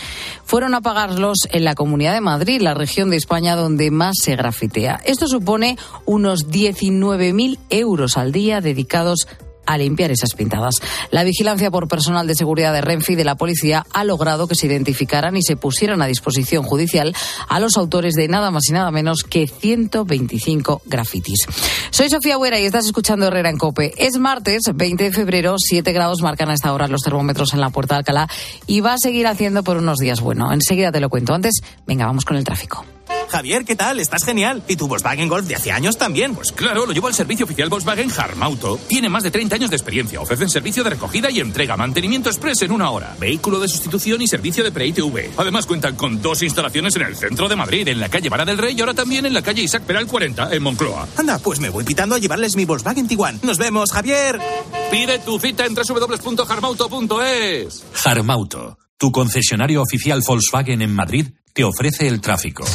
[0.46, 4.38] fueron a pagarlos en la Comunidad de Madrid, la región de España donde más se
[4.38, 5.02] grafitea.
[5.04, 7.73] Esto supone unos 19.000 euros
[8.16, 9.28] al día dedicados
[9.66, 10.76] a limpiar esas pintadas.
[11.10, 14.56] La vigilancia por personal de seguridad de Renfe y de la policía ha logrado que
[14.56, 17.16] se identificaran y se pusieran a disposición judicial
[17.48, 21.48] a los autores de nada más y nada menos que 125 grafitis.
[21.90, 23.94] Soy Sofía Huera y estás escuchando Herrera en Cope.
[23.98, 27.70] Es martes, 20 de febrero, 7 grados marcan a esta hora los termómetros en la
[27.70, 28.28] Puerta de Alcalá
[28.68, 30.52] y va a seguir haciendo por unos días bueno.
[30.54, 31.34] Enseguida te lo cuento.
[31.34, 32.86] Antes, venga, vamos con el tráfico.
[33.30, 34.00] Javier, ¿qué tal?
[34.00, 34.64] Estás genial.
[34.68, 36.36] ¿Y tu Volkswagen Golf de hace años también?
[36.36, 38.80] Pues claro, lo llevo al servicio oficial Volkswagen Harmauto.
[38.88, 40.22] Tiene más de 30 años de experiencia.
[40.22, 44.28] Ofrecen servicio de recogida y entrega, mantenimiento express en una hora, vehículo de sustitución y
[44.28, 45.32] servicio de pre-ITV.
[45.38, 48.58] Además cuentan con dos instalaciones en el centro de Madrid, en la calle Vara del
[48.58, 51.08] Rey y ahora también en la calle Isaac Peral 40, en Moncloa.
[51.18, 53.40] Anda, pues me voy pitando a llevarles mi Volkswagen Tiguan.
[53.44, 54.40] Nos vemos, Javier.
[54.92, 57.84] Pide tu cita en www.harmauto.es.
[58.06, 62.66] Harmauto, tu concesionario oficial Volkswagen en Madrid, te ofrece el tráfico.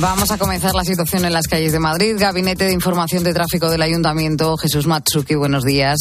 [0.00, 2.16] Vamos a comenzar la situación en las calles de Madrid.
[2.18, 4.58] Gabinete de Información de Tráfico del Ayuntamiento.
[4.58, 5.98] Jesús Matsuki, buenos días.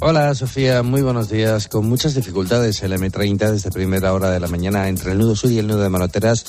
[0.00, 1.68] Hola Sofía, muy buenos días.
[1.68, 5.50] Con muchas dificultades el M30 desde primera hora de la mañana entre el nudo sur
[5.50, 6.44] y el nudo de Manoteras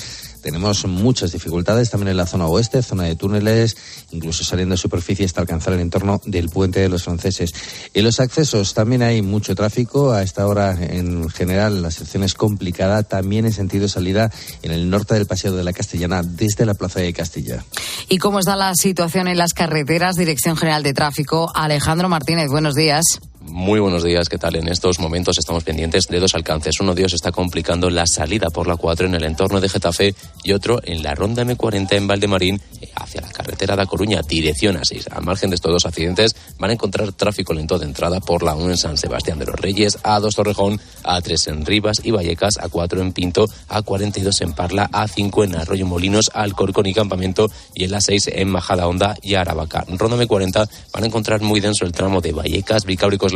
[0.45, 3.75] tenemos muchas dificultades también en la zona oeste, zona de túneles,
[4.11, 7.51] incluso saliendo de superficie hasta alcanzar el entorno del puente de los franceses.
[7.95, 10.11] En los accesos también hay mucho tráfico.
[10.11, 13.01] A esta hora, en general, la sección es complicada.
[13.01, 14.31] También en sentido salida
[14.61, 17.65] en el norte del Paseo de la Castellana, desde la Plaza de Castilla.
[18.07, 20.15] ¿Y cómo está la situación en las carreteras?
[20.15, 21.51] Dirección General de Tráfico.
[21.55, 23.03] Alejandro Martínez, buenos días.
[23.47, 24.55] Muy buenos días, ¿qué tal?
[24.55, 26.79] En estos momentos estamos pendientes de dos alcances.
[26.79, 30.15] Uno de ellos está complicando la salida por la 4 en el entorno de Getafe
[30.43, 32.61] y otro en la ronda M40 en Valdemarín
[32.95, 35.09] hacia la carretera de Coruña, dirección a 6.
[35.11, 38.55] Al margen de estos dos accidentes van a encontrar tráfico lento de entrada por la
[38.55, 42.99] 1 en San Sebastián de los Reyes, A2 Torrejón, A3 en Rivas y Vallecas, A4
[43.01, 48.01] en Pinto, A42 en Parla, A5 en Arroyo Molinos, Alcorcón y Campamento y en la
[48.01, 49.85] 6 en Majada Honda y Aravaca.
[49.87, 53.33] Ronda M40 van a encontrar muy denso el tramo de Vallecas, Vicábricos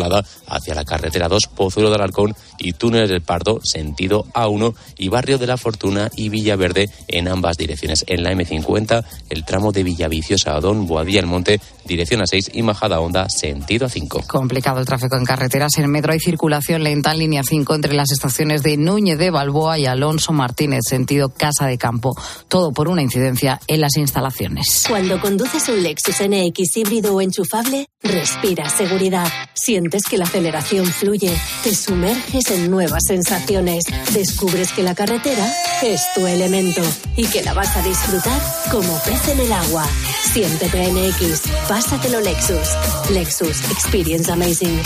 [0.47, 5.37] hacia la carretera 2 Pozuelo de Alarcón y Túnel del Pardo sentido A1 y Barrio
[5.37, 8.03] de la Fortuna y Villaverde en ambas direcciones.
[8.07, 12.61] En la M50 el tramo de Villaviciosa a Don Boadilla el Monte dirección A6 y
[12.61, 14.27] Majada Honda sentido A5.
[14.27, 15.77] Complicado el tráfico en carreteras.
[15.77, 19.77] En metro hay circulación lenta en línea 5 entre las estaciones de Núñez de Balboa
[19.79, 22.15] y Alonso Martínez sentido Casa de Campo.
[22.47, 24.85] Todo por una incidencia en las instalaciones.
[24.87, 29.27] Cuando conduces un Lexus NX híbrido o enchufable, respira seguridad.
[29.53, 36.01] Sientes que la aceleración fluye, te sumerges en nuevas sensaciones, descubres que la carretera es
[36.13, 36.78] tu elemento
[37.15, 39.85] y que la vas a disfrutar como pez en el agua.
[40.33, 42.69] Siéntete NX, pásatelo Lexus.
[43.11, 44.81] Lexus Experience Amazing.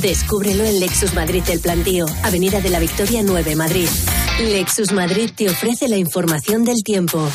[0.00, 3.88] Descúbrelo en Lexus Madrid El Plantío, Avenida de la Victoria 9, Madrid.
[4.40, 7.28] Lexus Madrid te ofrece la información del tiempo.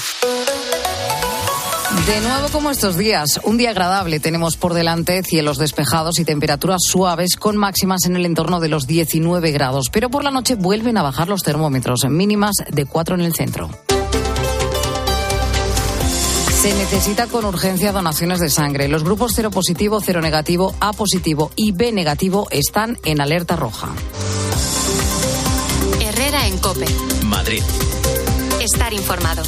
[2.06, 4.20] De nuevo como estos días, un día agradable.
[4.20, 8.88] Tenemos por delante cielos despejados y temperaturas suaves con máximas en el entorno de los
[8.88, 9.90] 19 grados.
[9.90, 13.70] Pero por la noche vuelven a bajar los termómetros, mínimas de 4 en el centro.
[16.68, 18.90] Se necesita con urgencia donaciones de sangre.
[18.90, 23.88] Los grupos cero positivo, cero negativo, A positivo y B negativo están en alerta roja.
[26.02, 26.86] Herrera en Cope.
[27.24, 27.64] Madrid.
[28.60, 29.44] Estar informado.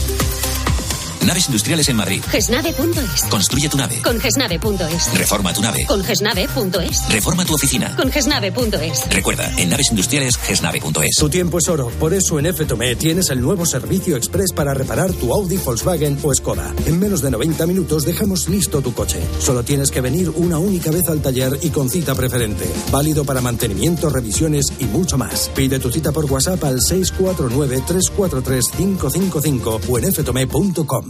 [1.26, 2.22] Naves industriales en Madrid.
[2.30, 3.24] Gesnave.es.
[3.30, 4.02] Construye tu nave.
[4.02, 5.14] Con gesnave.es.
[5.14, 5.86] Reforma tu nave.
[5.86, 7.10] Con gesnave.es.
[7.10, 7.96] Reforma tu oficina.
[7.96, 9.08] Con gesnave.es.
[9.10, 11.16] Recuerda, en naves industriales, gesnave.es.
[11.18, 11.90] Tu tiempo es oro.
[12.00, 16.34] Por eso en FTOME tienes el nuevo servicio express para reparar tu Audi, Volkswagen o
[16.34, 16.74] Skoda.
[16.86, 19.20] En menos de 90 minutos dejamos listo tu coche.
[19.40, 22.66] Solo tienes que venir una única vez al taller y con cita preferente.
[22.92, 25.50] Válido para mantenimiento, revisiones y mucho más.
[25.56, 31.09] Pide tu cita por WhatsApp al 649-343-555 o en ftome.com.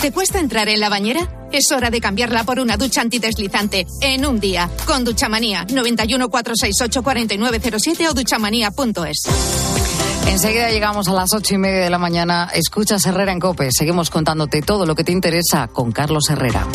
[0.00, 1.48] ¿Te cuesta entrar en la bañera?
[1.50, 4.68] Es hora de cambiarla por una ducha antideslizante en un día.
[4.86, 9.22] Con Duchamanía 91 468 4907 o duchamanía.es.
[10.28, 12.50] Enseguida llegamos a las ocho y media de la mañana.
[12.52, 13.70] Escuchas Herrera en Cope.
[13.70, 16.66] Seguimos contándote todo lo que te interesa con Carlos Herrera.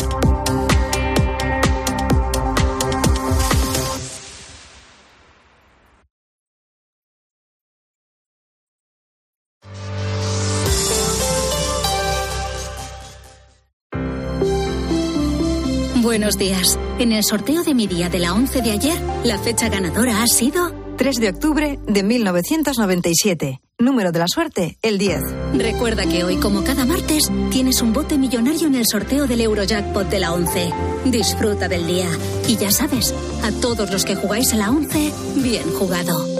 [16.30, 16.78] Buenos días.
[17.00, 20.28] En el sorteo de mi día de la 11 de ayer, la fecha ganadora ha
[20.28, 23.60] sido 3 de octubre de 1997.
[23.80, 25.22] Número de la suerte, el 10.
[25.54, 30.08] Recuerda que hoy, como cada martes, tienes un bote millonario en el sorteo del Eurojackpot
[30.08, 30.70] de la 11.
[31.06, 32.06] Disfruta del día.
[32.46, 33.12] Y ya sabes,
[33.42, 36.39] a todos los que jugáis a la 11, bien jugado.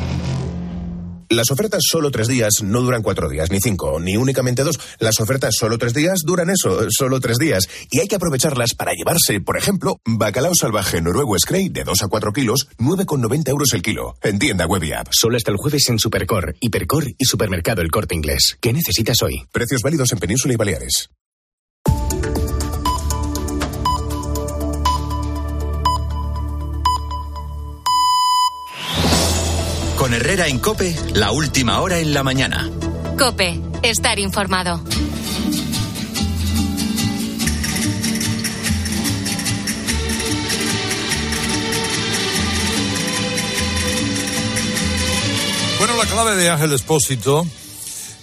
[1.31, 4.77] Las ofertas solo tres días no duran cuatro días, ni cinco, ni únicamente dos.
[4.99, 7.69] Las ofertas solo tres días duran eso, solo tres días.
[7.89, 12.07] Y hay que aprovecharlas para llevarse, por ejemplo, bacalao salvaje noruego Scray de 2 a
[12.09, 14.15] 4 kilos, 9,90 euros el kilo.
[14.21, 15.07] En tienda web y app.
[15.11, 18.57] Solo hasta el jueves en Supercor, Hipercor y Supermercado El Corte Inglés.
[18.59, 19.41] ¿Qué necesitas hoy?
[19.53, 21.11] Precios válidos en Península y Baleares.
[30.01, 32.67] Con Herrera en Cope, la última hora en la mañana.
[33.19, 34.81] Cope, estar informado.
[45.77, 47.45] Bueno, la clave de Ángel Espósito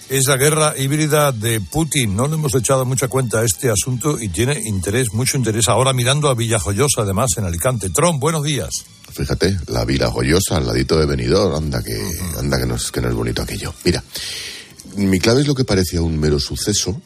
[0.08, 2.16] es la guerra híbrida de Putin.
[2.16, 5.92] No le hemos echado mucha cuenta a este asunto y tiene interés, mucho interés ahora
[5.92, 7.90] mirando a Villajoyosa, además, en Alicante.
[7.90, 8.70] Tron, buenos días.
[9.12, 11.98] Fíjate, la Vila Joyosa al ladito de Benidorm, anda que,
[12.38, 13.74] anda que no, es, que no es bonito aquello.
[13.84, 14.02] Mira,
[14.96, 17.00] mi clave es lo que parecía un mero suceso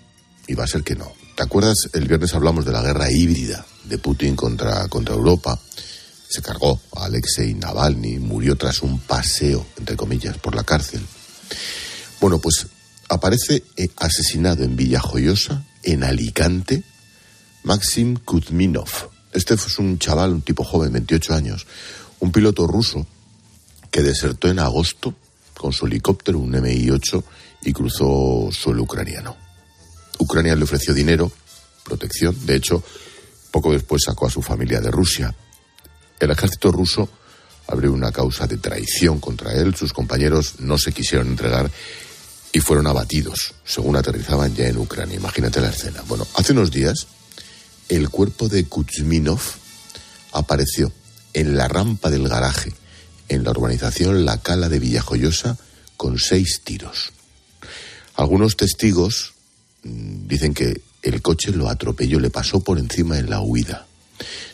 [0.47, 1.13] y va a ser que no.
[1.37, 1.89] ¿Te acuerdas?
[1.93, 5.59] El viernes hablamos de la guerra híbrida de Putin contra, contra Europa.
[6.29, 11.01] Se cargó a Alexei Navalny, murió tras un paseo, entre comillas, por la cárcel.
[12.21, 12.67] Bueno, pues
[13.09, 16.83] aparece eh, asesinado en Villajoyosa, en Alicante,
[17.65, 19.11] Maxim Kuzminov.
[19.33, 21.67] Este es un chaval, un tipo joven, 28 años,
[22.21, 23.07] un piloto ruso
[23.91, 25.15] que desertó en agosto
[25.57, 27.23] con su helicóptero, un Mi-8,
[27.65, 29.37] y cruzó suelo ucraniano.
[30.19, 31.31] Ucrania le ofreció dinero,
[31.85, 32.83] protección, de hecho,
[33.51, 35.35] poco después sacó a su familia de Rusia.
[36.19, 37.09] El ejército ruso
[37.69, 41.71] abrió una causa de traición contra él, sus compañeros no se quisieron entregar
[42.53, 45.17] y fueron abatidos, según aterrizaban ya en Ucrania.
[45.17, 46.03] Imagínate la escena.
[46.07, 47.07] Bueno, hace unos días,
[47.89, 49.41] el cuerpo de Kuzminov
[50.33, 50.93] apareció
[51.33, 52.75] en la rampa del garaje,
[53.29, 55.57] en la urbanización La Cala de Villajoyosa,
[55.97, 57.13] con seis tiros.
[58.17, 59.33] Algunos testigos
[59.83, 63.87] mm, dicen que el coche lo atropelló, le pasó por encima en la huida.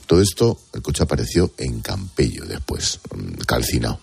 [0.07, 4.01] Todo esto, el coche apareció en Campello después, mm, calcinado.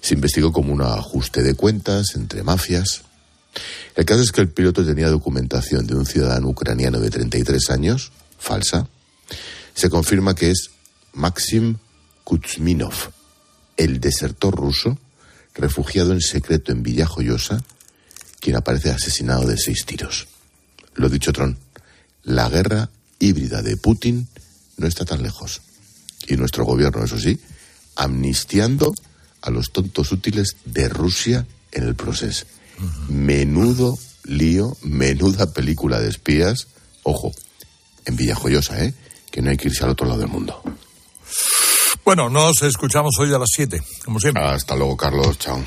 [0.00, 3.02] Se investigó como un ajuste de cuentas entre mafias.
[3.94, 8.12] El caso es que el piloto tenía documentación de un ciudadano ucraniano de 33 años,
[8.38, 8.88] falsa.
[9.74, 10.70] Se confirma que es
[11.12, 11.76] Maxim
[12.24, 12.94] Kuzminov,
[13.76, 14.98] el desertor ruso,
[15.54, 17.62] refugiado en secreto en Villajoyosa,
[18.40, 20.28] quien aparece asesinado de seis tiros.
[20.94, 21.58] Lo dicho, Tron,
[22.22, 24.28] la guerra híbrida de Putin
[24.76, 25.62] no está tan lejos.
[26.26, 27.38] Y nuestro gobierno, eso sí,
[27.94, 28.92] amnistiando
[29.42, 32.46] a los tontos útiles de Rusia en el proceso.
[33.08, 36.68] Menudo lío, menuda película de espías.
[37.02, 37.32] Ojo,
[38.04, 38.94] en Villajoyosa, ¿eh?
[39.30, 40.60] Que no hay que irse al otro lado del mundo.
[42.04, 44.42] Bueno, nos escuchamos hoy a las 7, como siempre.
[44.44, 45.38] Hasta luego, Carlos.
[45.38, 45.62] Chao.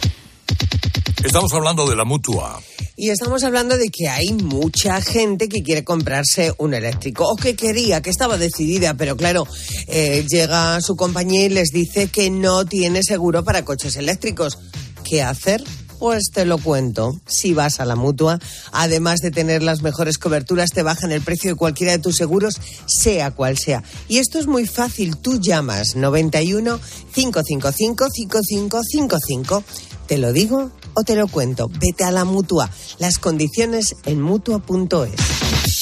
[1.24, 2.62] Estamos hablando de la mutua.
[2.96, 7.56] Y estamos hablando de que hay mucha gente que quiere comprarse un eléctrico o que
[7.56, 9.48] quería, que estaba decidida, pero claro,
[9.88, 14.58] eh, llega su compañía y les dice que no tiene seguro para coches eléctricos.
[15.04, 15.64] ¿Qué hacer?
[16.00, 17.20] Pues te lo cuento.
[17.28, 18.40] Si vas a la mutua,
[18.72, 22.56] además de tener las mejores coberturas, te bajan el precio de cualquiera de tus seguros,
[22.88, 23.84] sea cual sea.
[24.08, 25.18] Y esto es muy fácil.
[25.18, 26.80] Tú llamas 91
[27.14, 29.64] 555 5555.
[30.08, 31.68] Te lo digo o te lo cuento.
[31.68, 32.70] Vete a la mutua.
[32.98, 35.79] Las condiciones en mutua.es.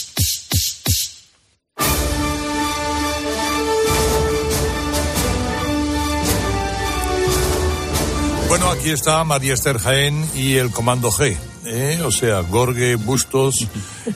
[8.77, 11.35] aquí está María Esther Jaén y el Comando G,
[11.65, 11.99] ¿eh?
[12.03, 13.55] o sea, Gorge Bustos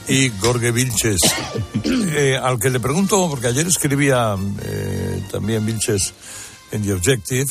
[0.08, 1.20] y Gorge Vilches.
[1.84, 6.14] Eh, al que le pregunto, porque ayer escribía eh, también Vilches
[6.72, 7.48] en The Objective,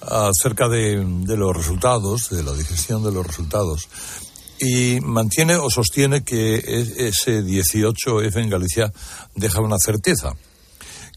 [0.00, 3.88] acerca de, de los resultados, de la digestión de los resultados,
[4.58, 8.92] y mantiene o sostiene que e- ese 18F en Galicia
[9.34, 10.34] deja una certeza,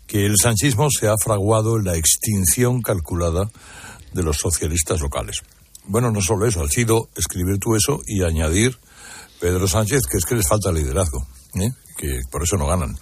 [0.06, 3.50] que el sanchismo se ha fraguado en la extinción calculada
[4.16, 5.42] de los socialistas locales.
[5.88, 8.78] Bueno, no solo eso, ha sido escribir tú eso y añadir
[9.40, 11.70] Pedro Sánchez que es que les falta liderazgo, ¿eh?
[11.98, 12.98] que por eso no ganan.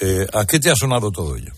[0.00, 1.52] Eh, ¿A qué te ha sonado todo ello?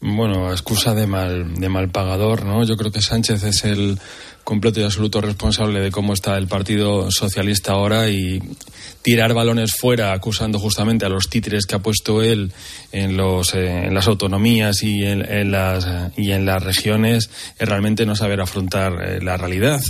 [0.00, 2.64] Bueno, excusa de mal, de mal pagador, ¿no?
[2.64, 4.00] Yo creo que Sánchez es el
[4.46, 8.40] completo y absoluto responsable de cómo está el Partido Socialista ahora y
[9.02, 12.52] tirar balones fuera acusando justamente a los títeres que ha puesto él
[12.92, 15.86] en, los, eh, en las autonomías y en, las,
[16.16, 17.28] y en las regiones
[17.58, 19.80] es realmente no saber afrontar eh, la realidad.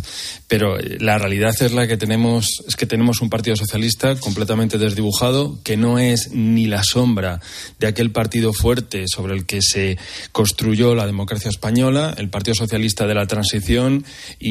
[0.49, 4.79] Pero eh, la realidad es la que tenemos, es que tenemos un Partido Socialista completamente
[4.79, 7.41] desdibujado que no es ni la sombra
[7.79, 9.99] de aquel partido fuerte sobre el que se
[10.33, 14.05] construyó la democracia española, el Partido Socialista de la Transición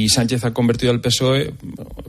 [0.09, 1.53] Sánchez ha convertido al PSOE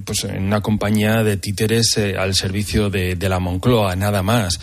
[0.05, 4.59] pues, en una compañía de títeres eh, al servicio de, la Moncloa, nada más.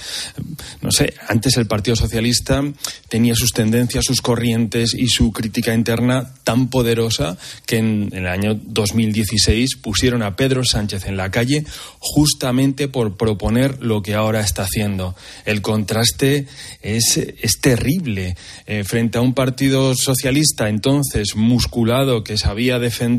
[0.82, 2.63] No sé, antes el Partido Socialista
[3.09, 8.28] tenía sus tendencias, sus corrientes y su crítica interna tan poderosa que en, en el
[8.28, 11.65] año 2016 pusieron a Pedro Sánchez en la calle
[11.99, 15.15] justamente por proponer lo que ahora está haciendo.
[15.45, 16.47] El contraste
[16.82, 18.36] es, es terrible.
[18.65, 23.12] Eh, frente a un partido socialista entonces musculado que sabía defender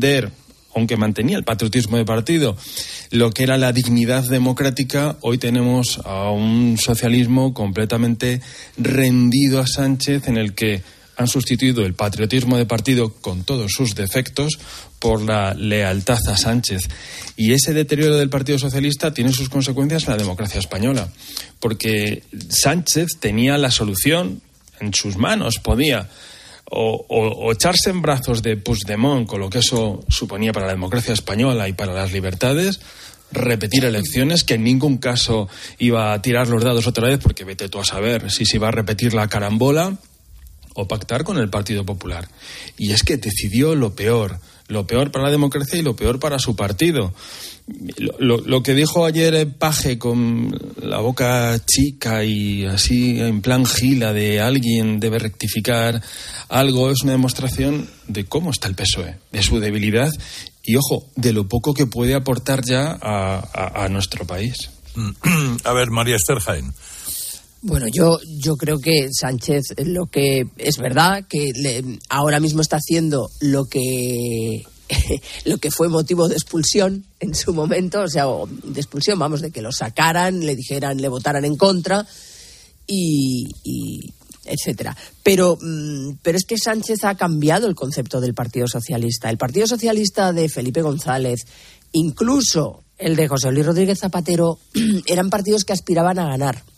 [0.75, 2.57] aunque mantenía el patriotismo de partido,
[3.11, 8.41] lo que era la dignidad democrática, hoy tenemos a un socialismo completamente
[8.77, 10.83] rendido a Sánchez en el que
[11.17, 14.59] han sustituido el patriotismo de partido con todos sus defectos
[14.99, 16.89] por la lealtad a Sánchez.
[17.37, 21.09] Y ese deterioro del Partido Socialista tiene sus consecuencias en la democracia española,
[21.61, 24.41] porque Sánchez tenía la solución
[24.81, 26.09] en sus manos, podía
[26.71, 31.67] o, echarse en brazos de Puigdemont, con lo que eso suponía para la democracia española
[31.69, 32.81] y para las libertades,
[33.31, 35.47] repetir elecciones, que en ningún caso
[35.77, 38.69] iba a tirar los dados otra vez, porque vete tú a saber si se iba
[38.69, 39.97] a repetir la carambola,
[40.75, 42.29] o pactar con el Partido Popular.
[42.77, 46.37] Y es que decidió lo peor, lo peor para la democracia y lo peor para
[46.37, 47.13] su partido.
[48.19, 54.39] Lo, que dijo ayer Paje con la boca chica y así en plan gila de
[54.39, 55.99] alguien debe rectificar
[56.47, 60.11] algo es una demostración de cómo está el PSOE, de su debilidad
[60.61, 64.69] y, ojo, de lo poco que puede aportar ya a, nuestro país.
[65.63, 66.41] A ver, María Esther
[67.67, 71.51] Bueno, yo, yo creo que Sánchez lo que es verdad que
[72.09, 74.61] ahora mismo está haciendo lo que
[75.45, 78.25] lo que fue motivo de expulsión en su momento, o sea,
[78.65, 82.05] de expulsión, vamos, de que lo sacaran, le dijeran, le votaran en contra
[82.85, 83.49] y,
[84.45, 84.95] etcétera.
[85.23, 89.31] Pero, mm, pero es que Sánchez ha cambiado el concepto del Partido Socialista.
[89.31, 91.47] El Partido Socialista de Felipe González,
[91.93, 94.59] incluso el de José Luis Rodríguez Zapatero,
[95.07, 96.74] eran partidos que aspiraban a ganar.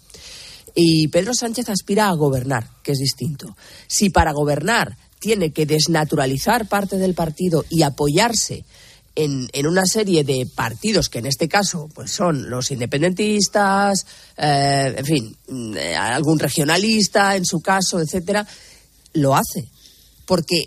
[0.79, 3.57] Y Pedro Sánchez aspira a gobernar, que es distinto.
[3.87, 8.63] Si para gobernar tiene que desnaturalizar parte del partido y apoyarse
[9.15, 14.05] en, en, una serie de partidos que en este caso pues son los independentistas,
[14.37, 15.35] eh, en fin,
[15.75, 18.45] eh, algún regionalista en su caso, etcétera,
[19.13, 19.71] lo hace
[20.27, 20.65] porque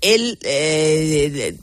[0.00, 1.58] él eh,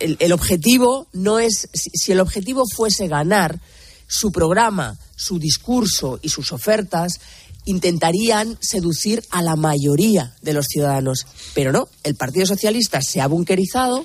[0.00, 3.60] el, el, objetivo no es si el objetivo fuese ganar
[4.06, 7.20] su programa, su discurso y sus ofertas
[7.64, 11.26] intentarían seducir a la mayoría de los ciudadanos.
[11.54, 14.04] Pero no, el Partido Socialista se ha bunkerizado,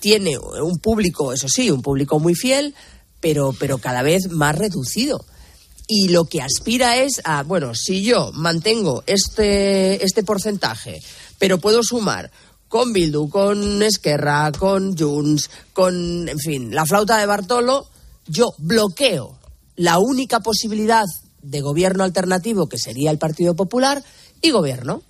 [0.00, 2.74] tiene un público, eso sí, un público muy fiel,
[3.20, 5.24] pero, pero cada vez más reducido.
[5.88, 11.00] Y lo que aspira es a, bueno, si yo mantengo este, este porcentaje,
[11.38, 12.30] pero puedo sumar
[12.68, 17.88] con Bildu, con Esquerra, con Junts, con, en fin, la flauta de Bartolo,
[18.30, 19.38] yo bloqueo
[19.76, 21.04] la única posibilidad
[21.42, 24.04] de gobierno alternativo, que sería el Partido Popular,
[24.40, 25.02] y gobierno.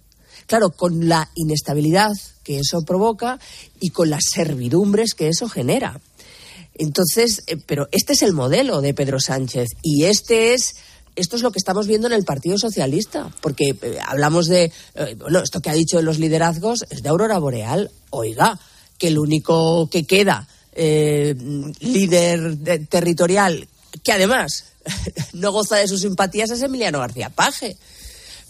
[0.46, 2.12] Claro, con la inestabilidad
[2.42, 3.38] que eso provoca
[3.78, 6.00] y con las servidumbres que eso genera.
[6.74, 10.76] Entonces, eh, pero este es el modelo de Pedro Sánchez y este es
[11.16, 15.16] esto es lo que estamos viendo en el Partido Socialista, porque eh, hablamos de, eh,
[15.18, 17.90] bueno, esto que ha dicho de los liderazgos es de Aurora Boreal.
[18.10, 18.58] Oiga,
[18.96, 22.58] que el único que queda líder
[22.88, 23.68] territorial,
[24.02, 24.64] que además
[25.32, 27.76] no goza de sus simpatías es Emiliano García Paje.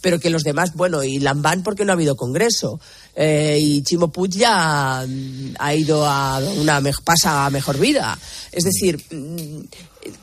[0.03, 2.81] Pero que los demás, bueno, y Lambán porque no ha habido congreso.
[3.14, 8.18] Eh, y Chimo Puig ya mm, ha ido a una pasa a mejor vida.
[8.51, 9.61] Es decir, mm,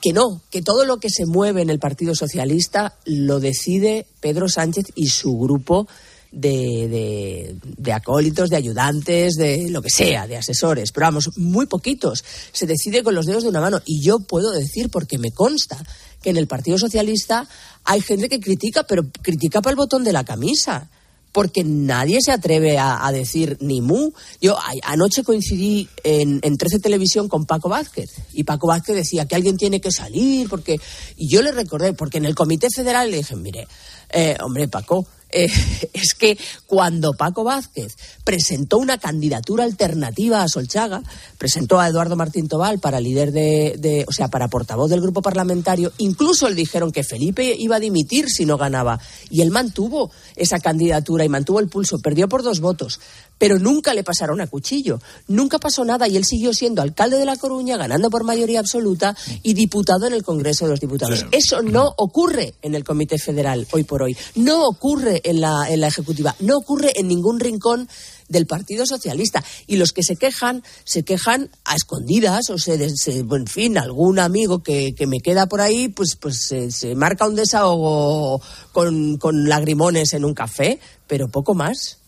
[0.01, 4.49] que no, que todo lo que se mueve en el Partido Socialista lo decide Pedro
[4.49, 5.87] Sánchez y su grupo
[6.31, 12.23] de, de, acólitos, de ayudantes, de lo que sea, de asesores, pero vamos, muy poquitos.
[12.51, 13.81] Se decide con los dedos de una mano.
[13.85, 15.83] Y yo puedo decir, porque me consta,
[16.21, 17.47] que en el Partido Socialista
[17.83, 20.89] hay gente que critica, pero critica para el botón de la camisa.
[21.33, 24.11] Porque nadie se atreve a, decir ni mu.
[24.41, 28.09] Yo anoche coincidí en, en 13 Televisión con Paco Vázquez.
[28.33, 30.49] Y Paco Vázquez decía que alguien tiene que salir.
[30.49, 30.79] porque
[31.15, 33.67] Y yo le recordé, porque en el Comité Federal le dije, mire,
[34.09, 35.47] eh, hombre, Paco, eh,
[35.93, 41.01] es que cuando Paco Vázquez presentó una candidatura alternativa a Solchaga,
[41.37, 45.21] presentó a Eduardo Martín Tobal para líder de, de, o sea, para portavoz del grupo
[45.21, 48.99] parlamentario, incluso le dijeron que Felipe iba a dimitir si no ganaba.
[49.29, 52.99] Y él mantuvo esa candidatura y mantuvo el pulso, perdió por dos votos,
[53.37, 57.25] pero nunca le pasaron a cuchillo, nunca pasó nada y él siguió siendo alcalde de
[57.25, 61.25] La Coruña, ganando por mayoría absoluta y diputado en el Congreso de los Diputados.
[61.31, 65.81] Eso no ocurre en el Comité Federal hoy por hoy, no ocurre en la, en
[65.81, 67.87] la Ejecutiva, no ocurre en ningún rincón
[68.29, 69.43] del Partido Socialista.
[69.67, 74.19] Y los que se quejan, se quejan a escondidas, o se, se en fin, algún
[74.19, 79.17] amigo que, que, me queda por ahí, pues, pues se, se marca un desahogo con,
[79.17, 81.99] con lagrimones en un café, pero poco más.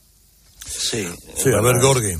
[0.70, 2.13] Sí, sí a ver, Gorgi,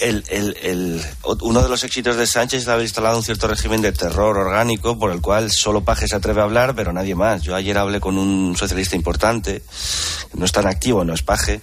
[0.00, 1.02] el, el, el,
[1.40, 4.98] uno de los éxitos de Sánchez es haber instalado un cierto régimen de terror orgánico
[4.98, 7.42] por el cual solo Paje se atreve a hablar, pero nadie más.
[7.42, 9.62] Yo ayer hablé con un socialista importante,
[10.34, 11.60] no es tan activo, no es Paje,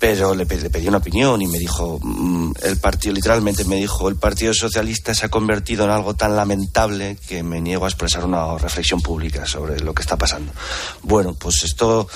[0.00, 4.08] pero le, le, pedí una opinión y me dijo, mmm, el partido, literalmente me dijo,
[4.08, 8.24] el Partido Socialista se ha convertido en algo tan lamentable que me niego a expresar
[8.24, 10.52] una reflexión pública sobre lo que está pasando.
[11.02, 12.08] Bueno, pues esto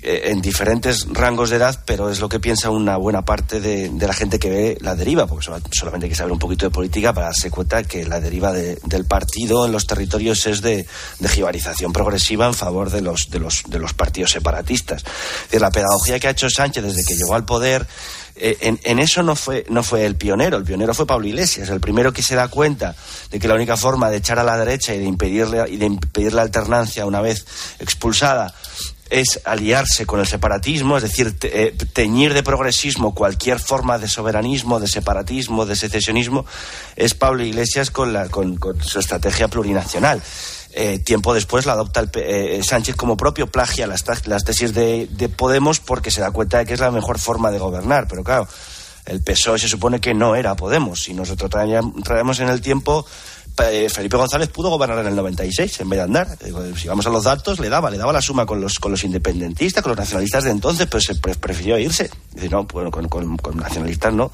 [0.00, 4.14] en diferentes rangos de edad, pero es lo que piensa una buena parte de, la
[4.14, 7.26] gente que ve la deriva, porque solamente hay que saber un poquito de política para
[7.26, 10.86] darse cuenta que la deriva de, del partido en los territorios es de,
[11.18, 15.02] de progresiva en favor de los, de los, de los partidos separatistas.
[15.02, 17.86] Es decir, la pedagogía que ha hecho Sánchez desde que llegó al poder
[18.40, 21.68] eh, en, en, eso no fue, no fue el pionero, el pionero fue Pablo Iglesias,
[21.70, 22.94] el primero que se da cuenta
[23.30, 25.86] de que la única forma de echar a la derecha y de impedirle, y de
[25.86, 27.44] impedir la alternancia una vez
[27.80, 28.54] expulsada
[29.10, 34.80] es aliarse con el separatismo, es decir, eh, teñir de progresismo cualquier forma de soberanismo,
[34.80, 36.44] de separatismo, de secesionismo,
[36.96, 40.22] es Pablo Iglesias con, la, con, su estrategia plurinacional.
[40.72, 45.08] Eh, tiempo después la adopta el, eh, Sánchez como propio, plagia las, las tesis de,
[45.10, 48.06] de, Podemos porque se da cuenta de que es la mejor forma de gobernar.
[48.06, 48.46] Pero claro,
[49.08, 51.02] el PSOE se supone que no era Podemos.
[51.02, 51.50] Si nosotros
[52.04, 53.06] traemos en el tiempo,
[53.64, 56.38] Felipe González pudo gobernar en el 96 en vez de andar.
[56.76, 59.02] Si vamos a los datos, le daba, le daba la suma con los, con los
[59.04, 62.10] independentistas, con los nacionalistas de entonces, pero se pre prefirió irse.
[62.32, 64.30] Dice, no, bueno, con, con, con nacionalistas no.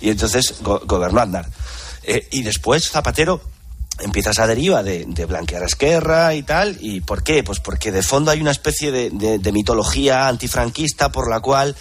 [0.00, 1.48] Y entonces go gobernó andar.
[2.02, 3.40] Eh, y después Zapatero
[3.98, 6.78] empieza esa deriva de, blanquear a Esquerra y tal.
[6.80, 7.42] ¿Y por qué?
[7.42, 11.76] Pues porque de fondo hay una especie de, de mitología antifranquista por la cual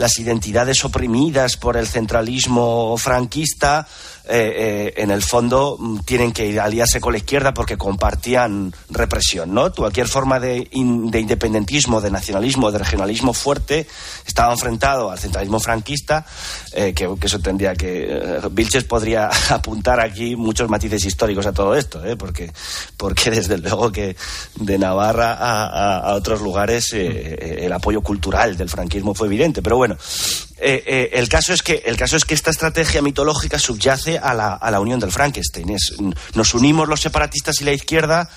[0.00, 3.86] las identidades oprimidas por el centralismo franquista
[4.32, 9.72] eh, eh, en el fondo tienen que aliarse con la izquierda porque compartían represión, ¿no?
[9.72, 13.88] Cualquier forma de, in, de independentismo, de nacionalismo, de regionalismo fuerte
[14.24, 16.24] estaba enfrentado al centralismo franquista,
[16.72, 18.40] eh, que, eso tendría que...
[18.52, 22.52] Vilches podría apuntar aquí muchos matices históricos a todo esto, porque,
[22.96, 24.14] porque desde luego que
[24.54, 29.96] de Navarra a, otros lugares el apoyo cultural del franquismo fue evidente, pero bueno,
[30.60, 31.82] eh, eh, el, caso es que,
[32.28, 35.76] esta estrategia mitológica subyace a la, a la unión del Frankenstein.
[36.34, 38.28] Nos unimos los separatistas y la izquierda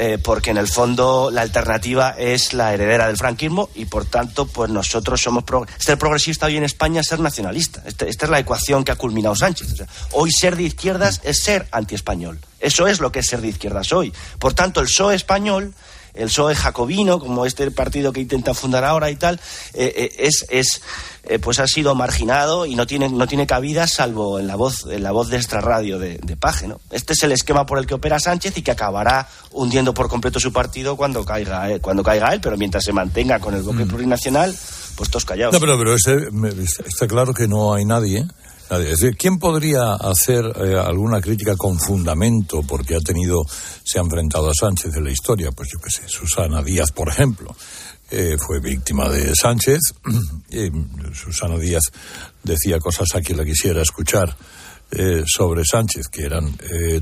[0.00, 4.46] eh, porque en el fondo la alternativa es la heredera del franquismo y por tanto
[4.46, 7.82] pues nosotros somos pro ser progresista hoy en España es ser nacionalista.
[7.84, 9.72] Este, esta es la ecuación que ha culminado Sánchez.
[9.72, 12.38] O sea, hoy ser de izquierdas es ser antiespañol.
[12.60, 14.12] Eso es lo que es ser de izquierdas hoy.
[14.38, 15.74] Por tanto, el PSOE español
[16.14, 19.40] el PSOE jacobino, como este partido que intenta fundar ahora y tal,
[19.72, 20.80] es
[21.28, 24.86] eh, pues ha sido marginado y no tiene, no tiene cabida salvo en la voz,
[24.90, 26.66] en la voz de extra radio de, de Paje.
[26.66, 26.80] ¿no?
[26.90, 30.40] Este es el esquema por el que opera Sánchez y que acabará hundiendo por completo
[30.40, 33.84] su partido cuando caiga, eh, cuando caiga él, pero mientras se mantenga con el bloque
[33.84, 33.88] mm.
[33.88, 34.56] plurinacional,
[34.96, 35.52] pues todos callados.
[35.52, 36.28] No, pero, pero este,
[36.86, 38.26] está claro que no hay nadie.
[38.70, 43.42] Es decir, ¿quién podría hacer eh, alguna crítica con fundamento porque ha tenido,
[43.82, 45.52] se ha enfrentado a Sánchez en la historia?
[45.52, 47.54] Pues yo qué sé, Susana Díaz, por ejemplo.
[48.10, 49.80] Eh, fue víctima de Sánchez.
[50.50, 50.70] Eh,
[51.12, 51.82] Susana Díaz
[52.42, 54.34] decía cosas a quien la quisiera escuchar
[54.90, 56.56] eh, sobre Sánchez que eran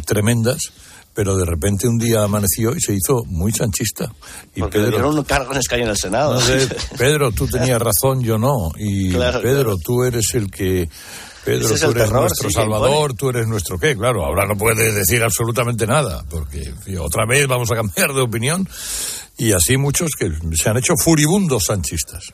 [0.05, 0.73] tremendas
[1.17, 4.13] pero de repente un día amaneció y se hizo muy sanchista.
[4.55, 6.35] Y Porque Pedro, le dieron un cargo en escaño en el Senado.
[6.35, 8.71] No sé, Pedro, tú tenías razón, yo no.
[8.77, 9.79] Y claro, Pedro, claro.
[9.83, 10.91] tú eres el que
[11.43, 13.97] Pedro, tú eres terror, nuestro sí, Salvador, tú eres nuestro qué.
[13.97, 18.69] Claro, ahora no puedes decir absolutamente nada, porque otra vez vamos a cambiar de opinión.
[19.39, 22.33] Y así muchos que se han hecho furibundos sanchistas.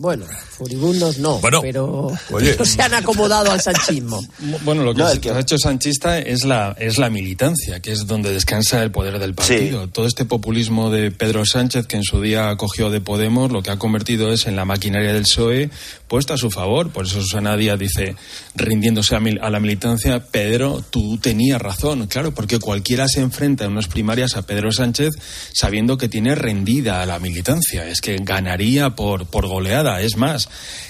[0.00, 2.52] Bueno, furibundos no, bueno, pero, oye.
[2.52, 4.24] pero, se han acomodado al sanchismo.
[4.62, 8.06] Bueno, lo que, no, que, ha hecho sanchista es la, es la militancia, que es
[8.06, 9.86] donde descansa el poder del partido.
[9.86, 9.90] Sí.
[9.92, 13.72] Todo este populismo de Pedro Sánchez, que en su día acogió de Podemos, lo que
[13.72, 15.70] ha convertido es en la maquinaria del PSOE
[16.08, 16.90] puesta a su favor.
[16.90, 18.16] Por eso Susana Díaz dice,
[18.54, 23.72] rindiéndose a, a la militancia, Pedro, tú tenías razón, claro, porque cualquiera se enfrenta en
[23.72, 25.14] unas primarias a Pedro Sánchez
[25.52, 27.86] sabiendo que tiene rendida a la militancia.
[27.86, 30.00] Es que ganaría por, por goleada.
[30.00, 30.48] Es más,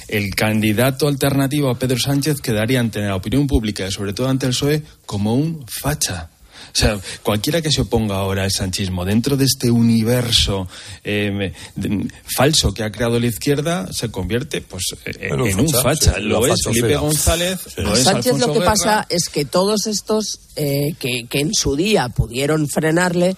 [0.09, 4.47] el candidato alternativo a Pedro Sánchez quedaría ante la opinión pública y sobre todo ante
[4.47, 6.31] el PSOE como un facha.
[6.75, 10.69] O sea, cualquiera que se oponga ahora al sanchismo dentro de este universo
[11.05, 11.53] eh,
[12.37, 16.19] falso que ha creado la izquierda se convierte pues en, un facha.
[16.19, 17.59] lo es Felipe González.
[17.77, 21.77] Lo es Sánchez lo que pasa es que todos estos eh, que, que en su
[21.77, 23.37] día pudieron frenarle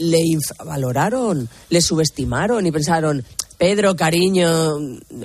[0.00, 3.24] le infravaloraron, le subestimaron y pensaron,
[3.58, 4.74] Pedro, cariño,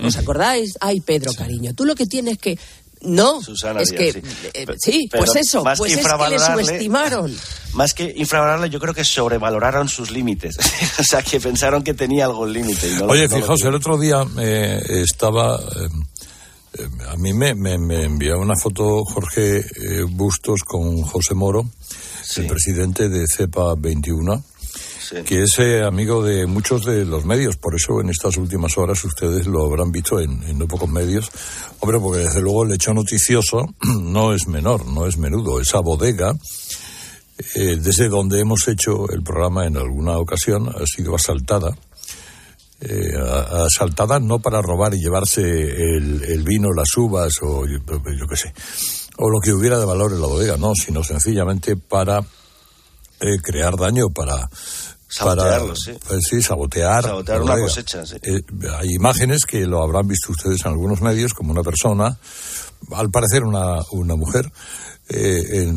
[0.03, 0.73] ¿os acordáis?
[0.81, 2.59] Ay, Pedro, cariño, tú lo que tienes que
[3.05, 3.39] no,
[3.79, 4.21] es que sí,
[4.53, 7.35] eh, pues eso, pues es que le subestimaron.
[7.73, 10.57] Más que infravalorarle, yo creo que sobrevaloraron sus límites.
[10.99, 13.01] o sea, que pensaron que tenía algún límite.
[13.03, 15.57] Oye, fijaos, el otro día eh, estaba...
[15.57, 19.63] Eh, a mí me, me, envió una foto Jorge
[20.09, 21.65] Bustos con José Moro,
[22.35, 24.43] el presidente de CEPA 21
[25.25, 27.57] que es eh, amigo de muchos de los medios.
[27.57, 31.29] Por eso en estas últimas horas ustedes lo habrán visto en, en no pocos medios.
[31.79, 33.65] Hombre, porque desde luego el hecho noticioso
[34.01, 35.59] no es menor, no es menudo.
[35.59, 36.33] Esa bodega,
[37.55, 41.75] eh, desde donde hemos hecho el programa en alguna ocasión, ha sido asaltada.
[42.81, 48.35] Eh, asaltada no para robar y llevarse el, vino, las uvas o yo, yo qué
[48.35, 48.53] sé,
[49.17, 52.21] o lo que hubiera de valor en la bodega, no, sino sencillamente para
[53.41, 54.49] crear daño, para
[55.15, 55.91] Sabotearlo, sí.
[56.05, 57.03] Pues sí, sabotear.
[57.03, 58.41] Sabotear una cosecha, eh,
[58.77, 62.19] hay imágenes que lo habrán visto ustedes en algunos medios, como una persona,
[62.91, 64.51] al parecer una, una mujer,
[65.07, 65.71] eh,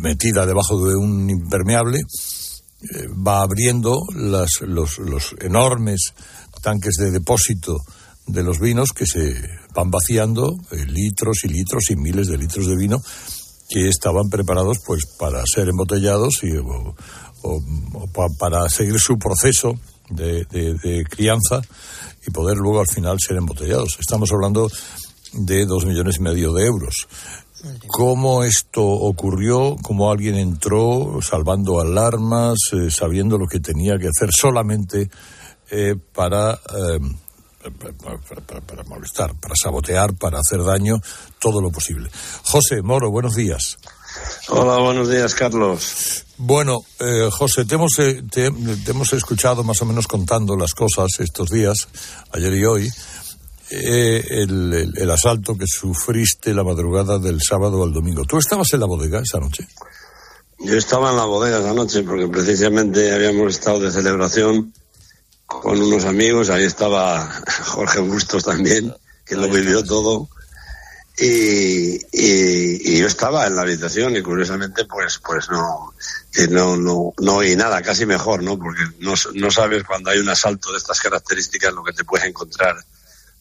[0.00, 6.14] metida debajo de un impermeable, eh, va abriendo las, los, los enormes
[6.62, 7.76] tanques de depósito
[8.28, 9.34] de los vinos que se
[9.74, 13.02] van vaciando, litros y litros y miles de litros de vino
[13.68, 16.94] que estaban preparados pues para ser embotellados y o,
[18.38, 19.78] para seguir su proceso
[20.10, 21.60] de, crianza
[22.26, 23.96] y poder luego al final ser embotellados.
[24.00, 24.68] Estamos hablando
[25.32, 27.06] de dos millones y medio de euros.
[27.88, 29.76] ¿Cómo esto ocurrió?
[29.82, 35.10] ¿Cómo alguien entró salvando alarmas, eh, sabiendo lo que tenía que hacer solamente
[35.70, 37.00] eh, para, eh,
[38.28, 41.00] para, para, molestar, para sabotear, para hacer daño,
[41.40, 42.10] todo lo posible?
[42.44, 43.76] José Moro, buenos días.
[44.48, 46.24] Hola, buenos días, Carlos.
[46.38, 51.08] Bueno, eh, José, te hemos, eh, te, hemos escuchado más o menos contando las cosas
[51.18, 51.88] estos días,
[52.30, 52.88] ayer y hoy,
[53.70, 58.22] eh, el, el, asalto que sufriste la madrugada del sábado al domingo.
[58.24, 59.66] ¿Tú estabas en la bodega esa noche?
[60.60, 64.72] Yo estaba en la bodega esa noche porque precisamente habíamos estado de celebración
[65.44, 67.28] con unos amigos, ahí estaba
[67.64, 70.28] Jorge Bustos también, que lo vivió todo.
[71.20, 75.92] Y, y, yo estaba en la habitación y curiosamente pues pues no
[76.50, 80.28] no no no oí nada casi mejor no porque no, no sabes cuando hay un
[80.28, 82.76] asalto de estas características lo que te puedes encontrar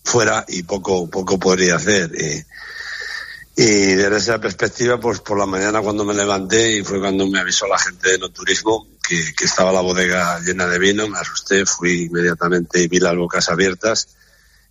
[0.03, 2.11] fuera y poco poco podría hacer.
[2.19, 2.43] Y,
[3.61, 7.39] y desde esa perspectiva pues por la mañana cuando me levanté y fue cuando me
[7.39, 11.19] avisó la gente de no turismo que, que estaba la bodega llena de vino me
[11.19, 14.09] asusté fui inmediatamente y vi las bocas abiertas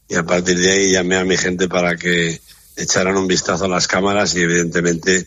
[0.08, 2.40] y a partir de ahí llamé a mi gente para que
[2.76, 5.26] echaron un vistazo a las cámaras y evidentemente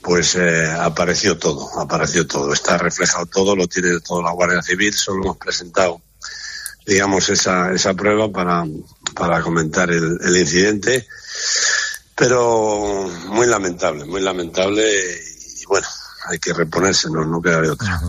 [0.00, 4.92] pues eh, apareció todo, apareció todo, está reflejado todo, lo tiene todo la Guardia Civil,
[4.92, 6.00] solo hemos presentado
[6.86, 8.64] digamos esa, esa prueba para,
[9.14, 11.06] para comentar el, incidente,
[12.14, 14.82] pero muy lamentable, muy lamentable
[15.60, 15.86] y, bueno,
[16.28, 18.00] hay que reponerse, no, no queda de otra.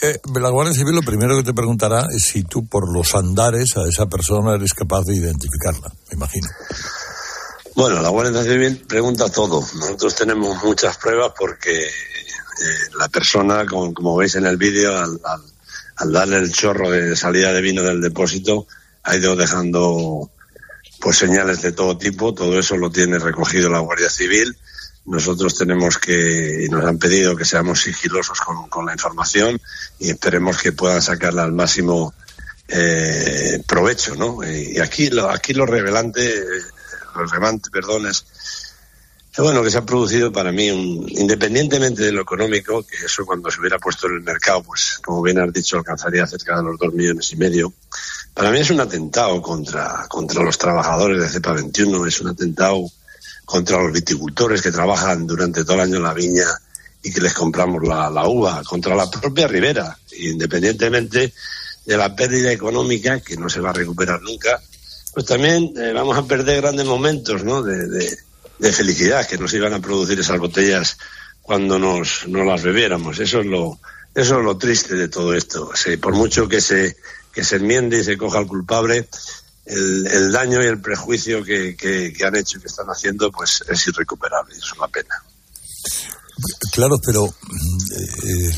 [0.00, 3.76] Eh, la Guardia Civil lo primero que te preguntará es si tú por los andares
[3.76, 6.48] a esa persona eres capaz de identificarla, me imagino.
[7.74, 9.60] Bueno, la Guardia Civil pregunta todo.
[9.60, 11.90] Nosotros tenemos muchas pruebas porque eh,
[12.98, 15.20] la persona, como, veis en el vídeo, al,
[16.12, 18.66] darle el chorro de salida de vino del depósito,
[19.04, 20.30] ha ido dejando
[21.00, 22.34] pues señales de todo tipo.
[22.34, 24.56] Todo eso lo tiene recogido la Guardia Civil.
[25.06, 29.60] Nosotros tenemos que, y nos han pedido que seamos sigilosos con, la información
[29.98, 32.12] y esperemos que puedan sacarla al máximo
[32.68, 34.40] eh, provecho, ¿no?
[34.44, 36.44] Y aquí lo, aquí lo revelante
[37.18, 38.24] relevante, perdón, es
[39.42, 43.60] bueno que se ha producido para mí, independientemente de lo económico, que eso cuando se
[43.60, 46.92] hubiera puesto en el mercado, pues como bien has dicho, alcanzaría cerca de los dos
[46.92, 47.72] millones y medio.
[48.34, 52.90] Para mí es un atentado contra, contra los trabajadores de CEPA 21, es un atentado
[53.44, 56.46] contra los viticultores que trabajan durante todo el año en la viña
[57.02, 61.32] y que les compramos la, la uva, contra la propia ribera, independientemente
[61.86, 64.60] de la pérdida económica que no se va a recuperar nunca,
[65.18, 67.60] pues también eh, vamos a perder grandes momentos, ¿no?
[67.60, 70.96] De, de, felicidad que nos iban a producir esas botellas
[71.42, 73.18] cuando nos, nos las bebiéramos.
[73.18, 73.80] Eso es lo,
[74.14, 75.72] eso es lo triste de todo esto.
[76.00, 76.96] por mucho que se,
[77.32, 79.08] que se enmiende y se coja al culpable,
[79.66, 83.64] el, el daño y el prejuicio que, que, han hecho y que están haciendo, pues
[83.68, 84.54] es irrecuperable.
[84.56, 85.20] Es una pena.
[86.70, 88.50] Claro, pero eh,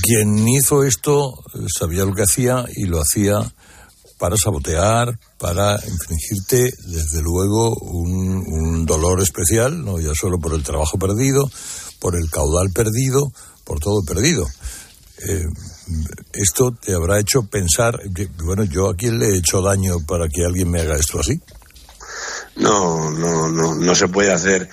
[0.00, 1.34] quien hizo esto
[1.78, 3.52] sabía lo que hacía y lo hacía
[4.20, 10.98] para sabotear, para infringirte, desde luego, un, dolor especial, no ya solo por el trabajo
[10.98, 11.50] perdido,
[11.98, 13.32] por el caudal perdido,
[13.64, 14.46] por todo perdido.
[15.26, 15.46] Eh,
[16.34, 17.98] esto te habrá hecho pensar,
[18.44, 21.40] bueno, yo a quién le he hecho daño para que alguien me haga esto así.
[22.56, 24.68] No, no, no, no se puede hacer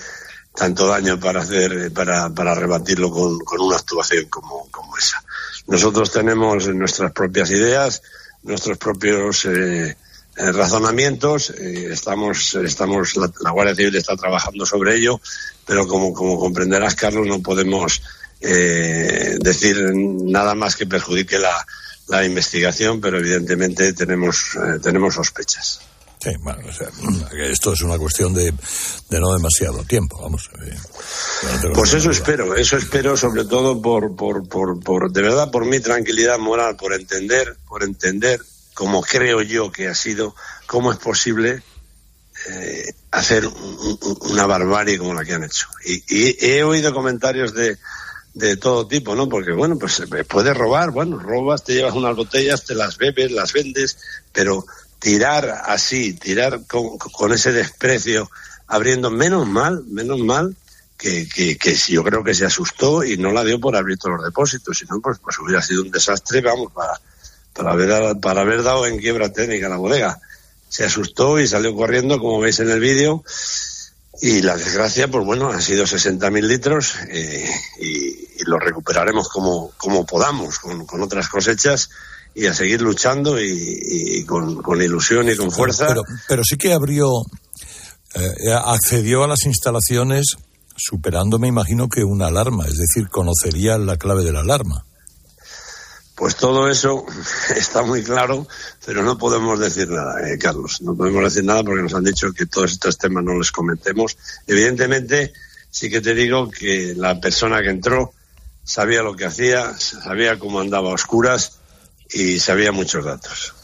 [0.54, 5.22] tanto daño para hacer, para, para rebatirlo con, con una actuación como, como esa.
[5.68, 8.02] Nosotros tenemos nuestras propias ideas,
[8.48, 9.96] nuestros propios eh,
[10.36, 15.20] eh, razonamientos, estamos, estamos, la, la, Guardia Civil está trabajando sobre ello,
[15.66, 18.02] pero como, como comprenderás, Carlos, no podemos
[18.40, 21.66] eh, decir nada más que perjudique la,
[22.08, 25.80] la investigación, pero evidentemente tenemos, eh, tenemos sospechas.
[26.20, 26.88] Sí, bueno, o sea,
[27.48, 28.52] esto es una cuestión de,
[29.08, 30.50] de no demasiado tiempo, vamos.
[30.66, 30.76] Eh,
[31.74, 35.78] pues eso espero, eso espero sobre todo por, por, por, por, de verdad, por mi
[35.80, 38.40] tranquilidad moral, por entender, por entender,
[38.74, 40.34] como creo yo que ha sido,
[40.66, 41.62] cómo es posible
[42.48, 43.48] eh, hacer
[44.22, 45.68] una barbarie como la que han hecho.
[45.84, 47.78] Y, y he oído comentarios de,
[48.34, 49.28] de todo tipo, ¿no?
[49.28, 53.32] Porque, bueno, pues eh, puedes robar, bueno, robas, te llevas unas botellas, te las bebes,
[53.32, 53.98] las vendes,
[54.32, 54.64] pero
[54.98, 58.30] tirar así, tirar con, ese desprecio,
[58.66, 60.56] abriendo, menos mal, menos mal,
[60.96, 64.16] que, que, que yo creo que se asustó y no la dio por abrir todos
[64.16, 67.00] los depósitos, sino pues, pues hubiera sido un desastre, vamos, para,
[67.54, 70.20] para, haber, para haber dado en quiebra técnica la bodega.
[70.68, 73.22] Se asustó y salió corriendo, como veis en el vídeo,
[74.20, 77.48] y la desgracia, pues bueno, han sido 60.000 litros eh,
[77.80, 81.90] y, lo recuperaremos como, como podamos, con, con, otras cosechas
[82.34, 85.88] y a seguir luchando y, con, con, ilusión y con fuerza.
[85.88, 87.08] Pero, pero sí que abrió,
[88.14, 90.36] eh, accedió a las instalaciones
[90.76, 94.84] superando, me imagino, que una alarma, es decir, conocería la clave de la alarma.
[96.14, 97.04] Pues todo eso
[97.56, 98.46] está muy claro,
[98.84, 100.80] pero no podemos decir nada, eh, Carlos.
[100.82, 104.16] No podemos decir nada porque nos han dicho que todos estos temas no les comentemos.
[104.46, 105.32] Evidentemente,
[105.70, 108.12] sí que te digo que la persona que entró
[108.64, 111.58] sabía lo que hacía, sabía cómo andaba a oscuras
[112.10, 113.54] y sabía muchos datos.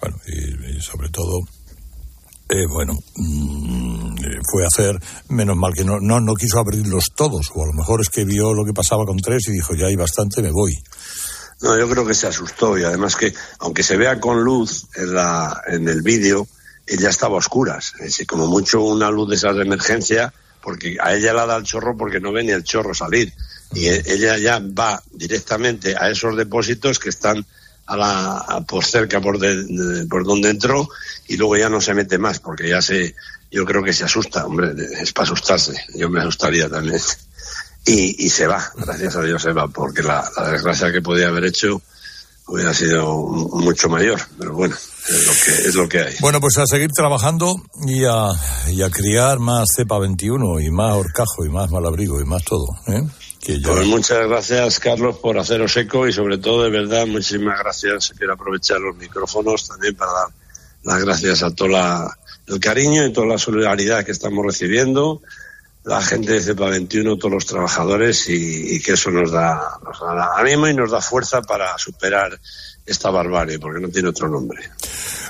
[0.00, 1.40] Bueno, y, sobre todo,
[2.48, 4.16] eh, bueno, mm,
[4.50, 4.98] fue a hacer,
[5.28, 8.24] menos mal que no, no, no quiso abrirlos todos, o a lo mejor es que
[8.24, 10.74] vio lo que pasaba con tres y dijo, ya hay bastante, me voy.
[11.60, 15.14] No, yo creo que se asustó y además que, aunque se vea con luz en,
[15.14, 16.48] la, en el vídeo,
[16.86, 17.92] ella estaba a oscuras.
[17.98, 20.32] Es decir, como mucho una luz de esas de emergencia,
[20.62, 23.32] porque a ella la da el chorro porque no ve ni el chorro salir.
[23.74, 27.44] Y e, ella ya va directamente a esos depósitos que están
[27.86, 29.38] a la, por cerca por,
[30.08, 30.88] por donde entró
[31.26, 33.16] y luego ya no se mete más porque ya se,
[33.50, 35.74] yo creo que se asusta, hombre, es para asustarse.
[35.94, 37.00] Yo me asustaría también
[37.84, 41.46] y, y se va, gracias a Dios se va, porque la, desgracia que podía haber
[41.46, 41.80] hecho
[42.46, 46.14] hubiera sido mucho mayor, pero bueno, es lo que, es lo que hay.
[46.20, 47.54] Bueno, pues a seguir trabajando
[47.86, 48.26] y a,
[48.68, 52.66] y a criar más cepa 21 y más horcajo y más malabrigo y más todo.
[52.88, 53.02] ¿eh?
[53.44, 58.12] Pues muchas gracias, Carlos, por haceros eco y sobre todo, de verdad, muchísimas gracias.
[58.16, 60.28] Quiero aprovechar los micrófonos también para dar
[60.82, 65.22] las gracias a todo la, el cariño y toda la solidaridad que estamos recibiendo
[65.84, 70.36] la gente de CEPA 21, todos los trabajadores y, que eso nos da, nos da
[70.36, 72.38] ánimo y nos da fuerza para superar
[72.84, 74.70] esta barbarie, porque no tiene otro nombre.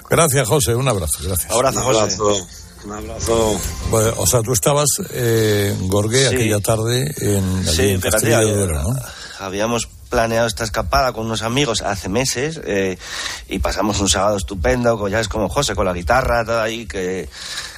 [0.08, 0.74] Gracias, José.
[0.74, 1.18] Un abrazo.
[1.22, 1.52] Gracias.
[1.52, 2.46] Abrazo, un abrazo.
[2.84, 3.58] Un abrazo.
[4.16, 8.96] o sea, tú estabas eh, Gorgue aquella tarde en, sí, en ¿no?
[9.38, 12.98] Habíamos planeado esta escapada con unos amigos hace meses eh,
[13.48, 17.28] y pasamos un sábado estupendo, ya es como José, con la guitarra, todo ahí, que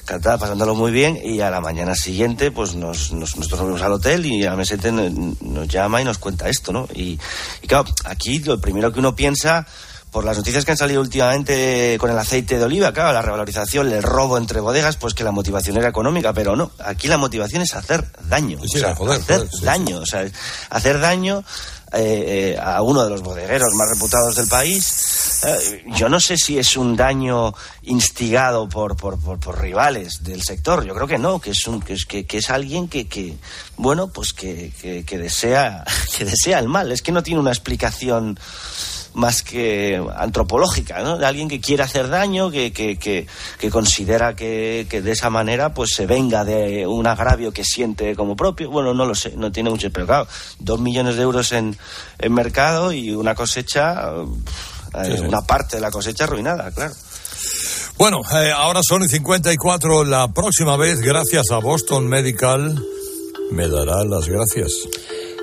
[0.03, 3.93] cantaba, pasándolo muy bien y a la mañana siguiente pues nos, nos nosotros volvemos al
[3.93, 6.89] hotel y a mesete nos, llama y nos cuenta esto, ¿no?
[6.93, 7.19] Y,
[7.61, 9.65] y claro, aquí lo primero que uno piensa
[10.13, 13.91] por las noticias que han salido últimamente con el aceite de oliva, claro, la revalorización,
[13.91, 17.63] el robo entre bodegas, pues que la motivación era económica, pero no, aquí la motivación
[17.63, 20.25] es hacer daño, o sea, hacer daño, o sea,
[20.69, 21.43] hacer daño
[21.95, 25.43] eh, eh, a uno de los bodegueros más reputados del país.
[25.45, 27.53] Eh, yo no sé si es un daño
[27.83, 30.85] instigado por, por, por, rivales del sector.
[30.85, 33.37] Yo creo que no, que es, un, que es, que, es alguien que, que,
[33.77, 34.71] bueno, pues que,
[35.05, 35.83] que, desea,
[36.17, 36.91] que desea el mal.
[36.91, 38.39] Es que no tiene una explicación
[39.13, 41.17] más que antropológica, ¿no?
[41.17, 43.27] De alguien que quiere hacer daño, que, que, que,
[43.59, 48.15] que considera que, que, de esa manera pues se venga de un agravio que siente
[48.15, 48.69] como propio.
[48.69, 50.27] Bueno, no lo sé, no tiene mucho, pero claro,
[50.59, 51.77] dos millones de euros en,
[52.19, 54.11] en mercado y una cosecha,
[55.03, 56.93] eh, una parte de la cosecha arruinada, claro.
[57.97, 60.03] Bueno, eh, ahora son y 54.
[60.03, 62.83] La próxima vez, gracias a Boston Medical,
[63.51, 64.71] me dará las gracias.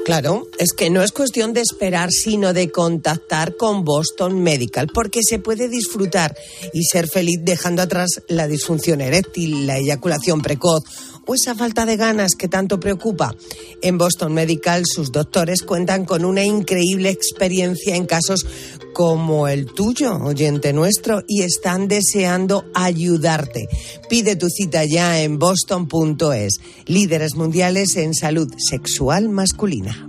[0.04, 5.20] Claro, es que no es cuestión de esperar, sino de contactar con Boston Medical, porque
[5.22, 6.34] se puede disfrutar
[6.72, 10.82] y ser feliz dejando atrás la disfunción eréctil, la eyaculación precoz
[11.26, 13.34] o esa falta de ganas que tanto preocupa.
[13.82, 18.46] En Boston Medical sus doctores cuentan con una increíble experiencia en casos
[18.92, 23.68] como el tuyo, oyente nuestro, y están deseando ayudarte.
[24.08, 30.08] Pide tu cita ya en boston.es, líderes mundiales en salud sexual masculina.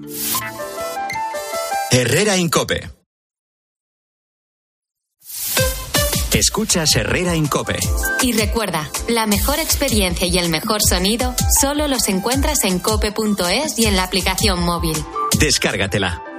[1.92, 2.90] Herrera Incope.
[6.34, 7.78] Escuchas Herrera Incope.
[8.22, 13.86] Y recuerda, la mejor experiencia y el mejor sonido solo los encuentras en cope.es y
[13.86, 14.96] en la aplicación móvil.
[15.38, 16.31] Descárgatela.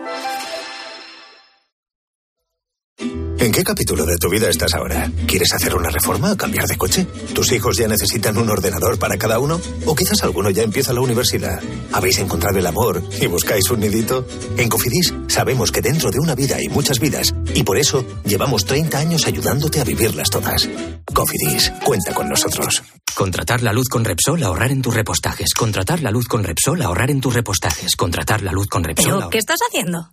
[3.42, 5.10] ¿En qué capítulo de tu vida estás ahora?
[5.26, 7.04] ¿Quieres hacer una reforma o cambiar de coche?
[7.34, 9.60] ¿Tus hijos ya necesitan un ordenador para cada uno?
[9.84, 11.60] ¿O quizás alguno ya empieza la universidad?
[11.90, 14.24] ¿Habéis encontrado el amor y buscáis un nidito?
[14.56, 18.64] En Cofidis sabemos que dentro de una vida hay muchas vidas y por eso llevamos
[18.64, 20.68] 30 años ayudándote a vivirlas todas.
[21.12, 22.80] Cofidis, cuenta con nosotros.
[23.12, 25.52] Contratar la luz con Repsol, ahorrar en tus repostajes.
[25.54, 27.96] Contratar la luz con Repsol, ahorrar en tus repostajes.
[27.96, 29.16] Contratar la luz con Repsol.
[29.16, 30.12] ¿Pero qué estás haciendo?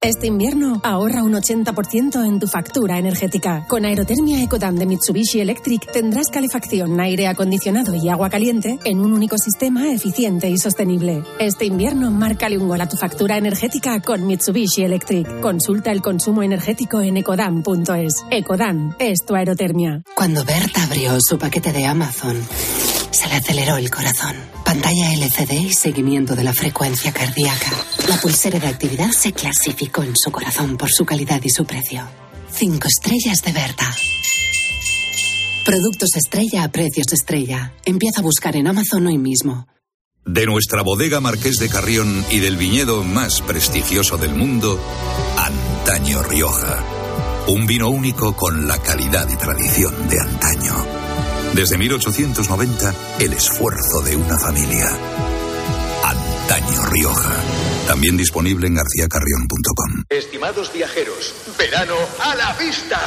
[0.00, 3.66] Este invierno ahorra un 80% en tu factura energética.
[3.66, 9.12] Con Aerotermia Ecodam de Mitsubishi Electric tendrás calefacción, aire acondicionado y agua caliente en un
[9.12, 11.24] único sistema eficiente y sostenible.
[11.40, 15.40] Este invierno márcale un gol a tu factura energética con Mitsubishi Electric.
[15.40, 18.24] Consulta el consumo energético en ecodam.es.
[18.30, 20.02] Ecodam es tu aerotermia.
[20.14, 22.36] Cuando Berta abrió su paquete de Amazon,
[23.10, 24.36] se le aceleró el corazón.
[24.64, 27.70] Pantalla LCD y seguimiento de la frecuencia cardíaca.
[28.08, 32.02] La pulsera de actividad se clasificó en su corazón por su calidad y su precio.
[32.52, 33.94] Cinco estrellas de Berta.
[35.64, 37.74] Productos estrella a precios estrella.
[37.84, 39.66] Empieza a buscar en Amazon hoy mismo.
[40.24, 44.78] De nuestra bodega Marqués de Carrión y del viñedo más prestigioso del mundo,
[45.36, 46.84] Antaño Rioja.
[47.48, 50.97] Un vino único con la calidad y tradición de antaño.
[51.58, 54.86] Desde 1890, el esfuerzo de una familia.
[56.04, 57.34] Antaño Rioja.
[57.84, 60.04] También disponible en garcíacarrión.com.
[60.08, 63.00] Estimados viajeros, verano a la vista.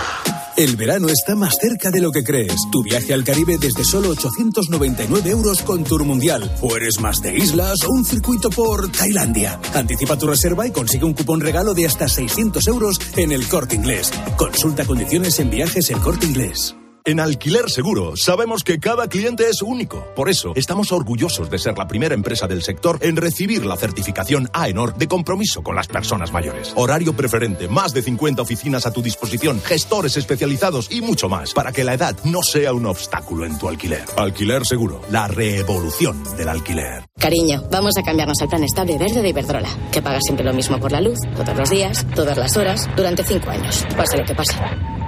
[0.57, 2.57] El verano está más cerca de lo que crees.
[2.73, 6.53] Tu viaje al Caribe desde solo 899 euros con Tour Mundial.
[6.59, 9.61] O eres más de islas o un circuito por Tailandia.
[9.73, 13.75] Anticipa tu reserva y consigue un cupón regalo de hasta 600 euros en el corte
[13.75, 14.11] inglés.
[14.35, 16.75] Consulta condiciones en viajes el corte inglés.
[17.03, 20.05] En Alquiler Seguro sabemos que cada cliente es único.
[20.15, 24.49] Por eso estamos orgullosos de ser la primera empresa del sector en recibir la certificación
[24.53, 26.73] AENOR de compromiso con las personas mayores.
[26.75, 31.71] Horario preferente, más de 50 oficinas a tu disposición, gestores especializados y mucho más para
[31.71, 34.05] que la edad no sea un obstáculo en tu alquiler.
[34.15, 37.03] Alquiler Seguro, la revolución del alquiler.
[37.17, 40.79] Cariño, vamos a cambiarnos al plan estable verde de Iberdrola, que paga siempre lo mismo
[40.79, 44.35] por la luz, todos los días, todas las horas, durante cinco años, pase lo que
[44.35, 44.53] pase.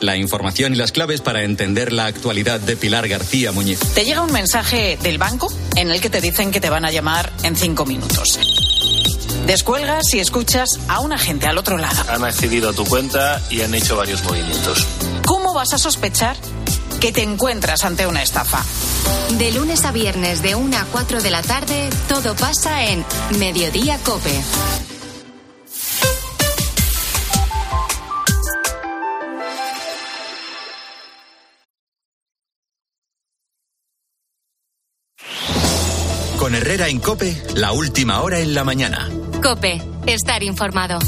[0.00, 3.78] La información y las claves para entender la actualidad de Pilar García Muñiz.
[3.94, 6.90] Te llega un mensaje del banco en el que te dicen que te van a
[6.90, 8.38] llamar en cinco minutos.
[9.46, 12.02] Descuelgas y escuchas a un agente al otro lado.
[12.08, 14.86] Han accedido a tu cuenta y han hecho varios movimientos.
[15.26, 16.36] ¿Cómo vas a sospechar
[17.00, 18.64] que te encuentras ante una estafa?
[19.38, 23.04] De lunes a viernes de 1 a 4 de la tarde, todo pasa en
[23.38, 24.40] Mediodía Cope.
[36.88, 39.08] En Cope, la última hora en la mañana.
[39.42, 40.98] Cope, estar informado.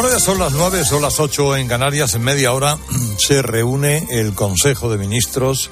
[0.00, 2.14] Bueno, ya son las nueve, son las ocho en Canarias.
[2.14, 2.78] En media hora
[3.18, 5.68] se reúne el Consejo de Ministros.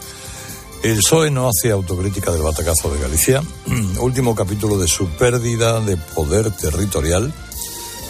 [0.82, 3.42] El PSOE no hace autocrítica del batacazo de Galicia.
[4.00, 7.32] Último capítulo de su pérdida de poder territorial.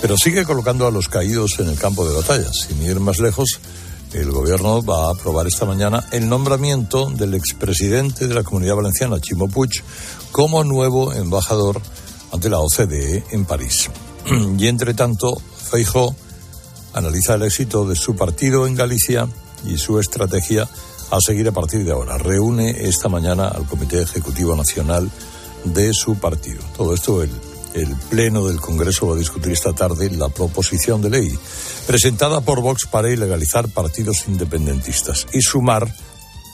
[0.03, 2.51] Pero sigue colocando a los caídos en el campo de batalla.
[2.53, 3.61] Sin ir más lejos,
[4.13, 9.21] el gobierno va a aprobar esta mañana el nombramiento del expresidente de la Comunidad Valenciana,
[9.21, 9.71] Chimo Puig,
[10.33, 11.81] como nuevo embajador
[12.33, 13.89] ante la OCDE en París.
[14.59, 16.15] Y entre tanto, Feijo
[16.95, 19.29] analiza el éxito de su partido en Galicia
[19.67, 20.69] y su estrategia
[21.11, 22.19] a seguir a partir de ahora.
[22.19, 25.11] Reúne esta mañana al Comité Ejecutivo Nacional
[25.65, 26.63] de su partido.
[26.77, 27.31] Todo esto el,
[27.75, 31.39] el Pleno del Congreso va a discutir esta tarde la proposición de ley
[31.87, 35.93] presentada por Vox para ilegalizar partidos independentistas y sumar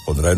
[0.04, 0.32] pondrá en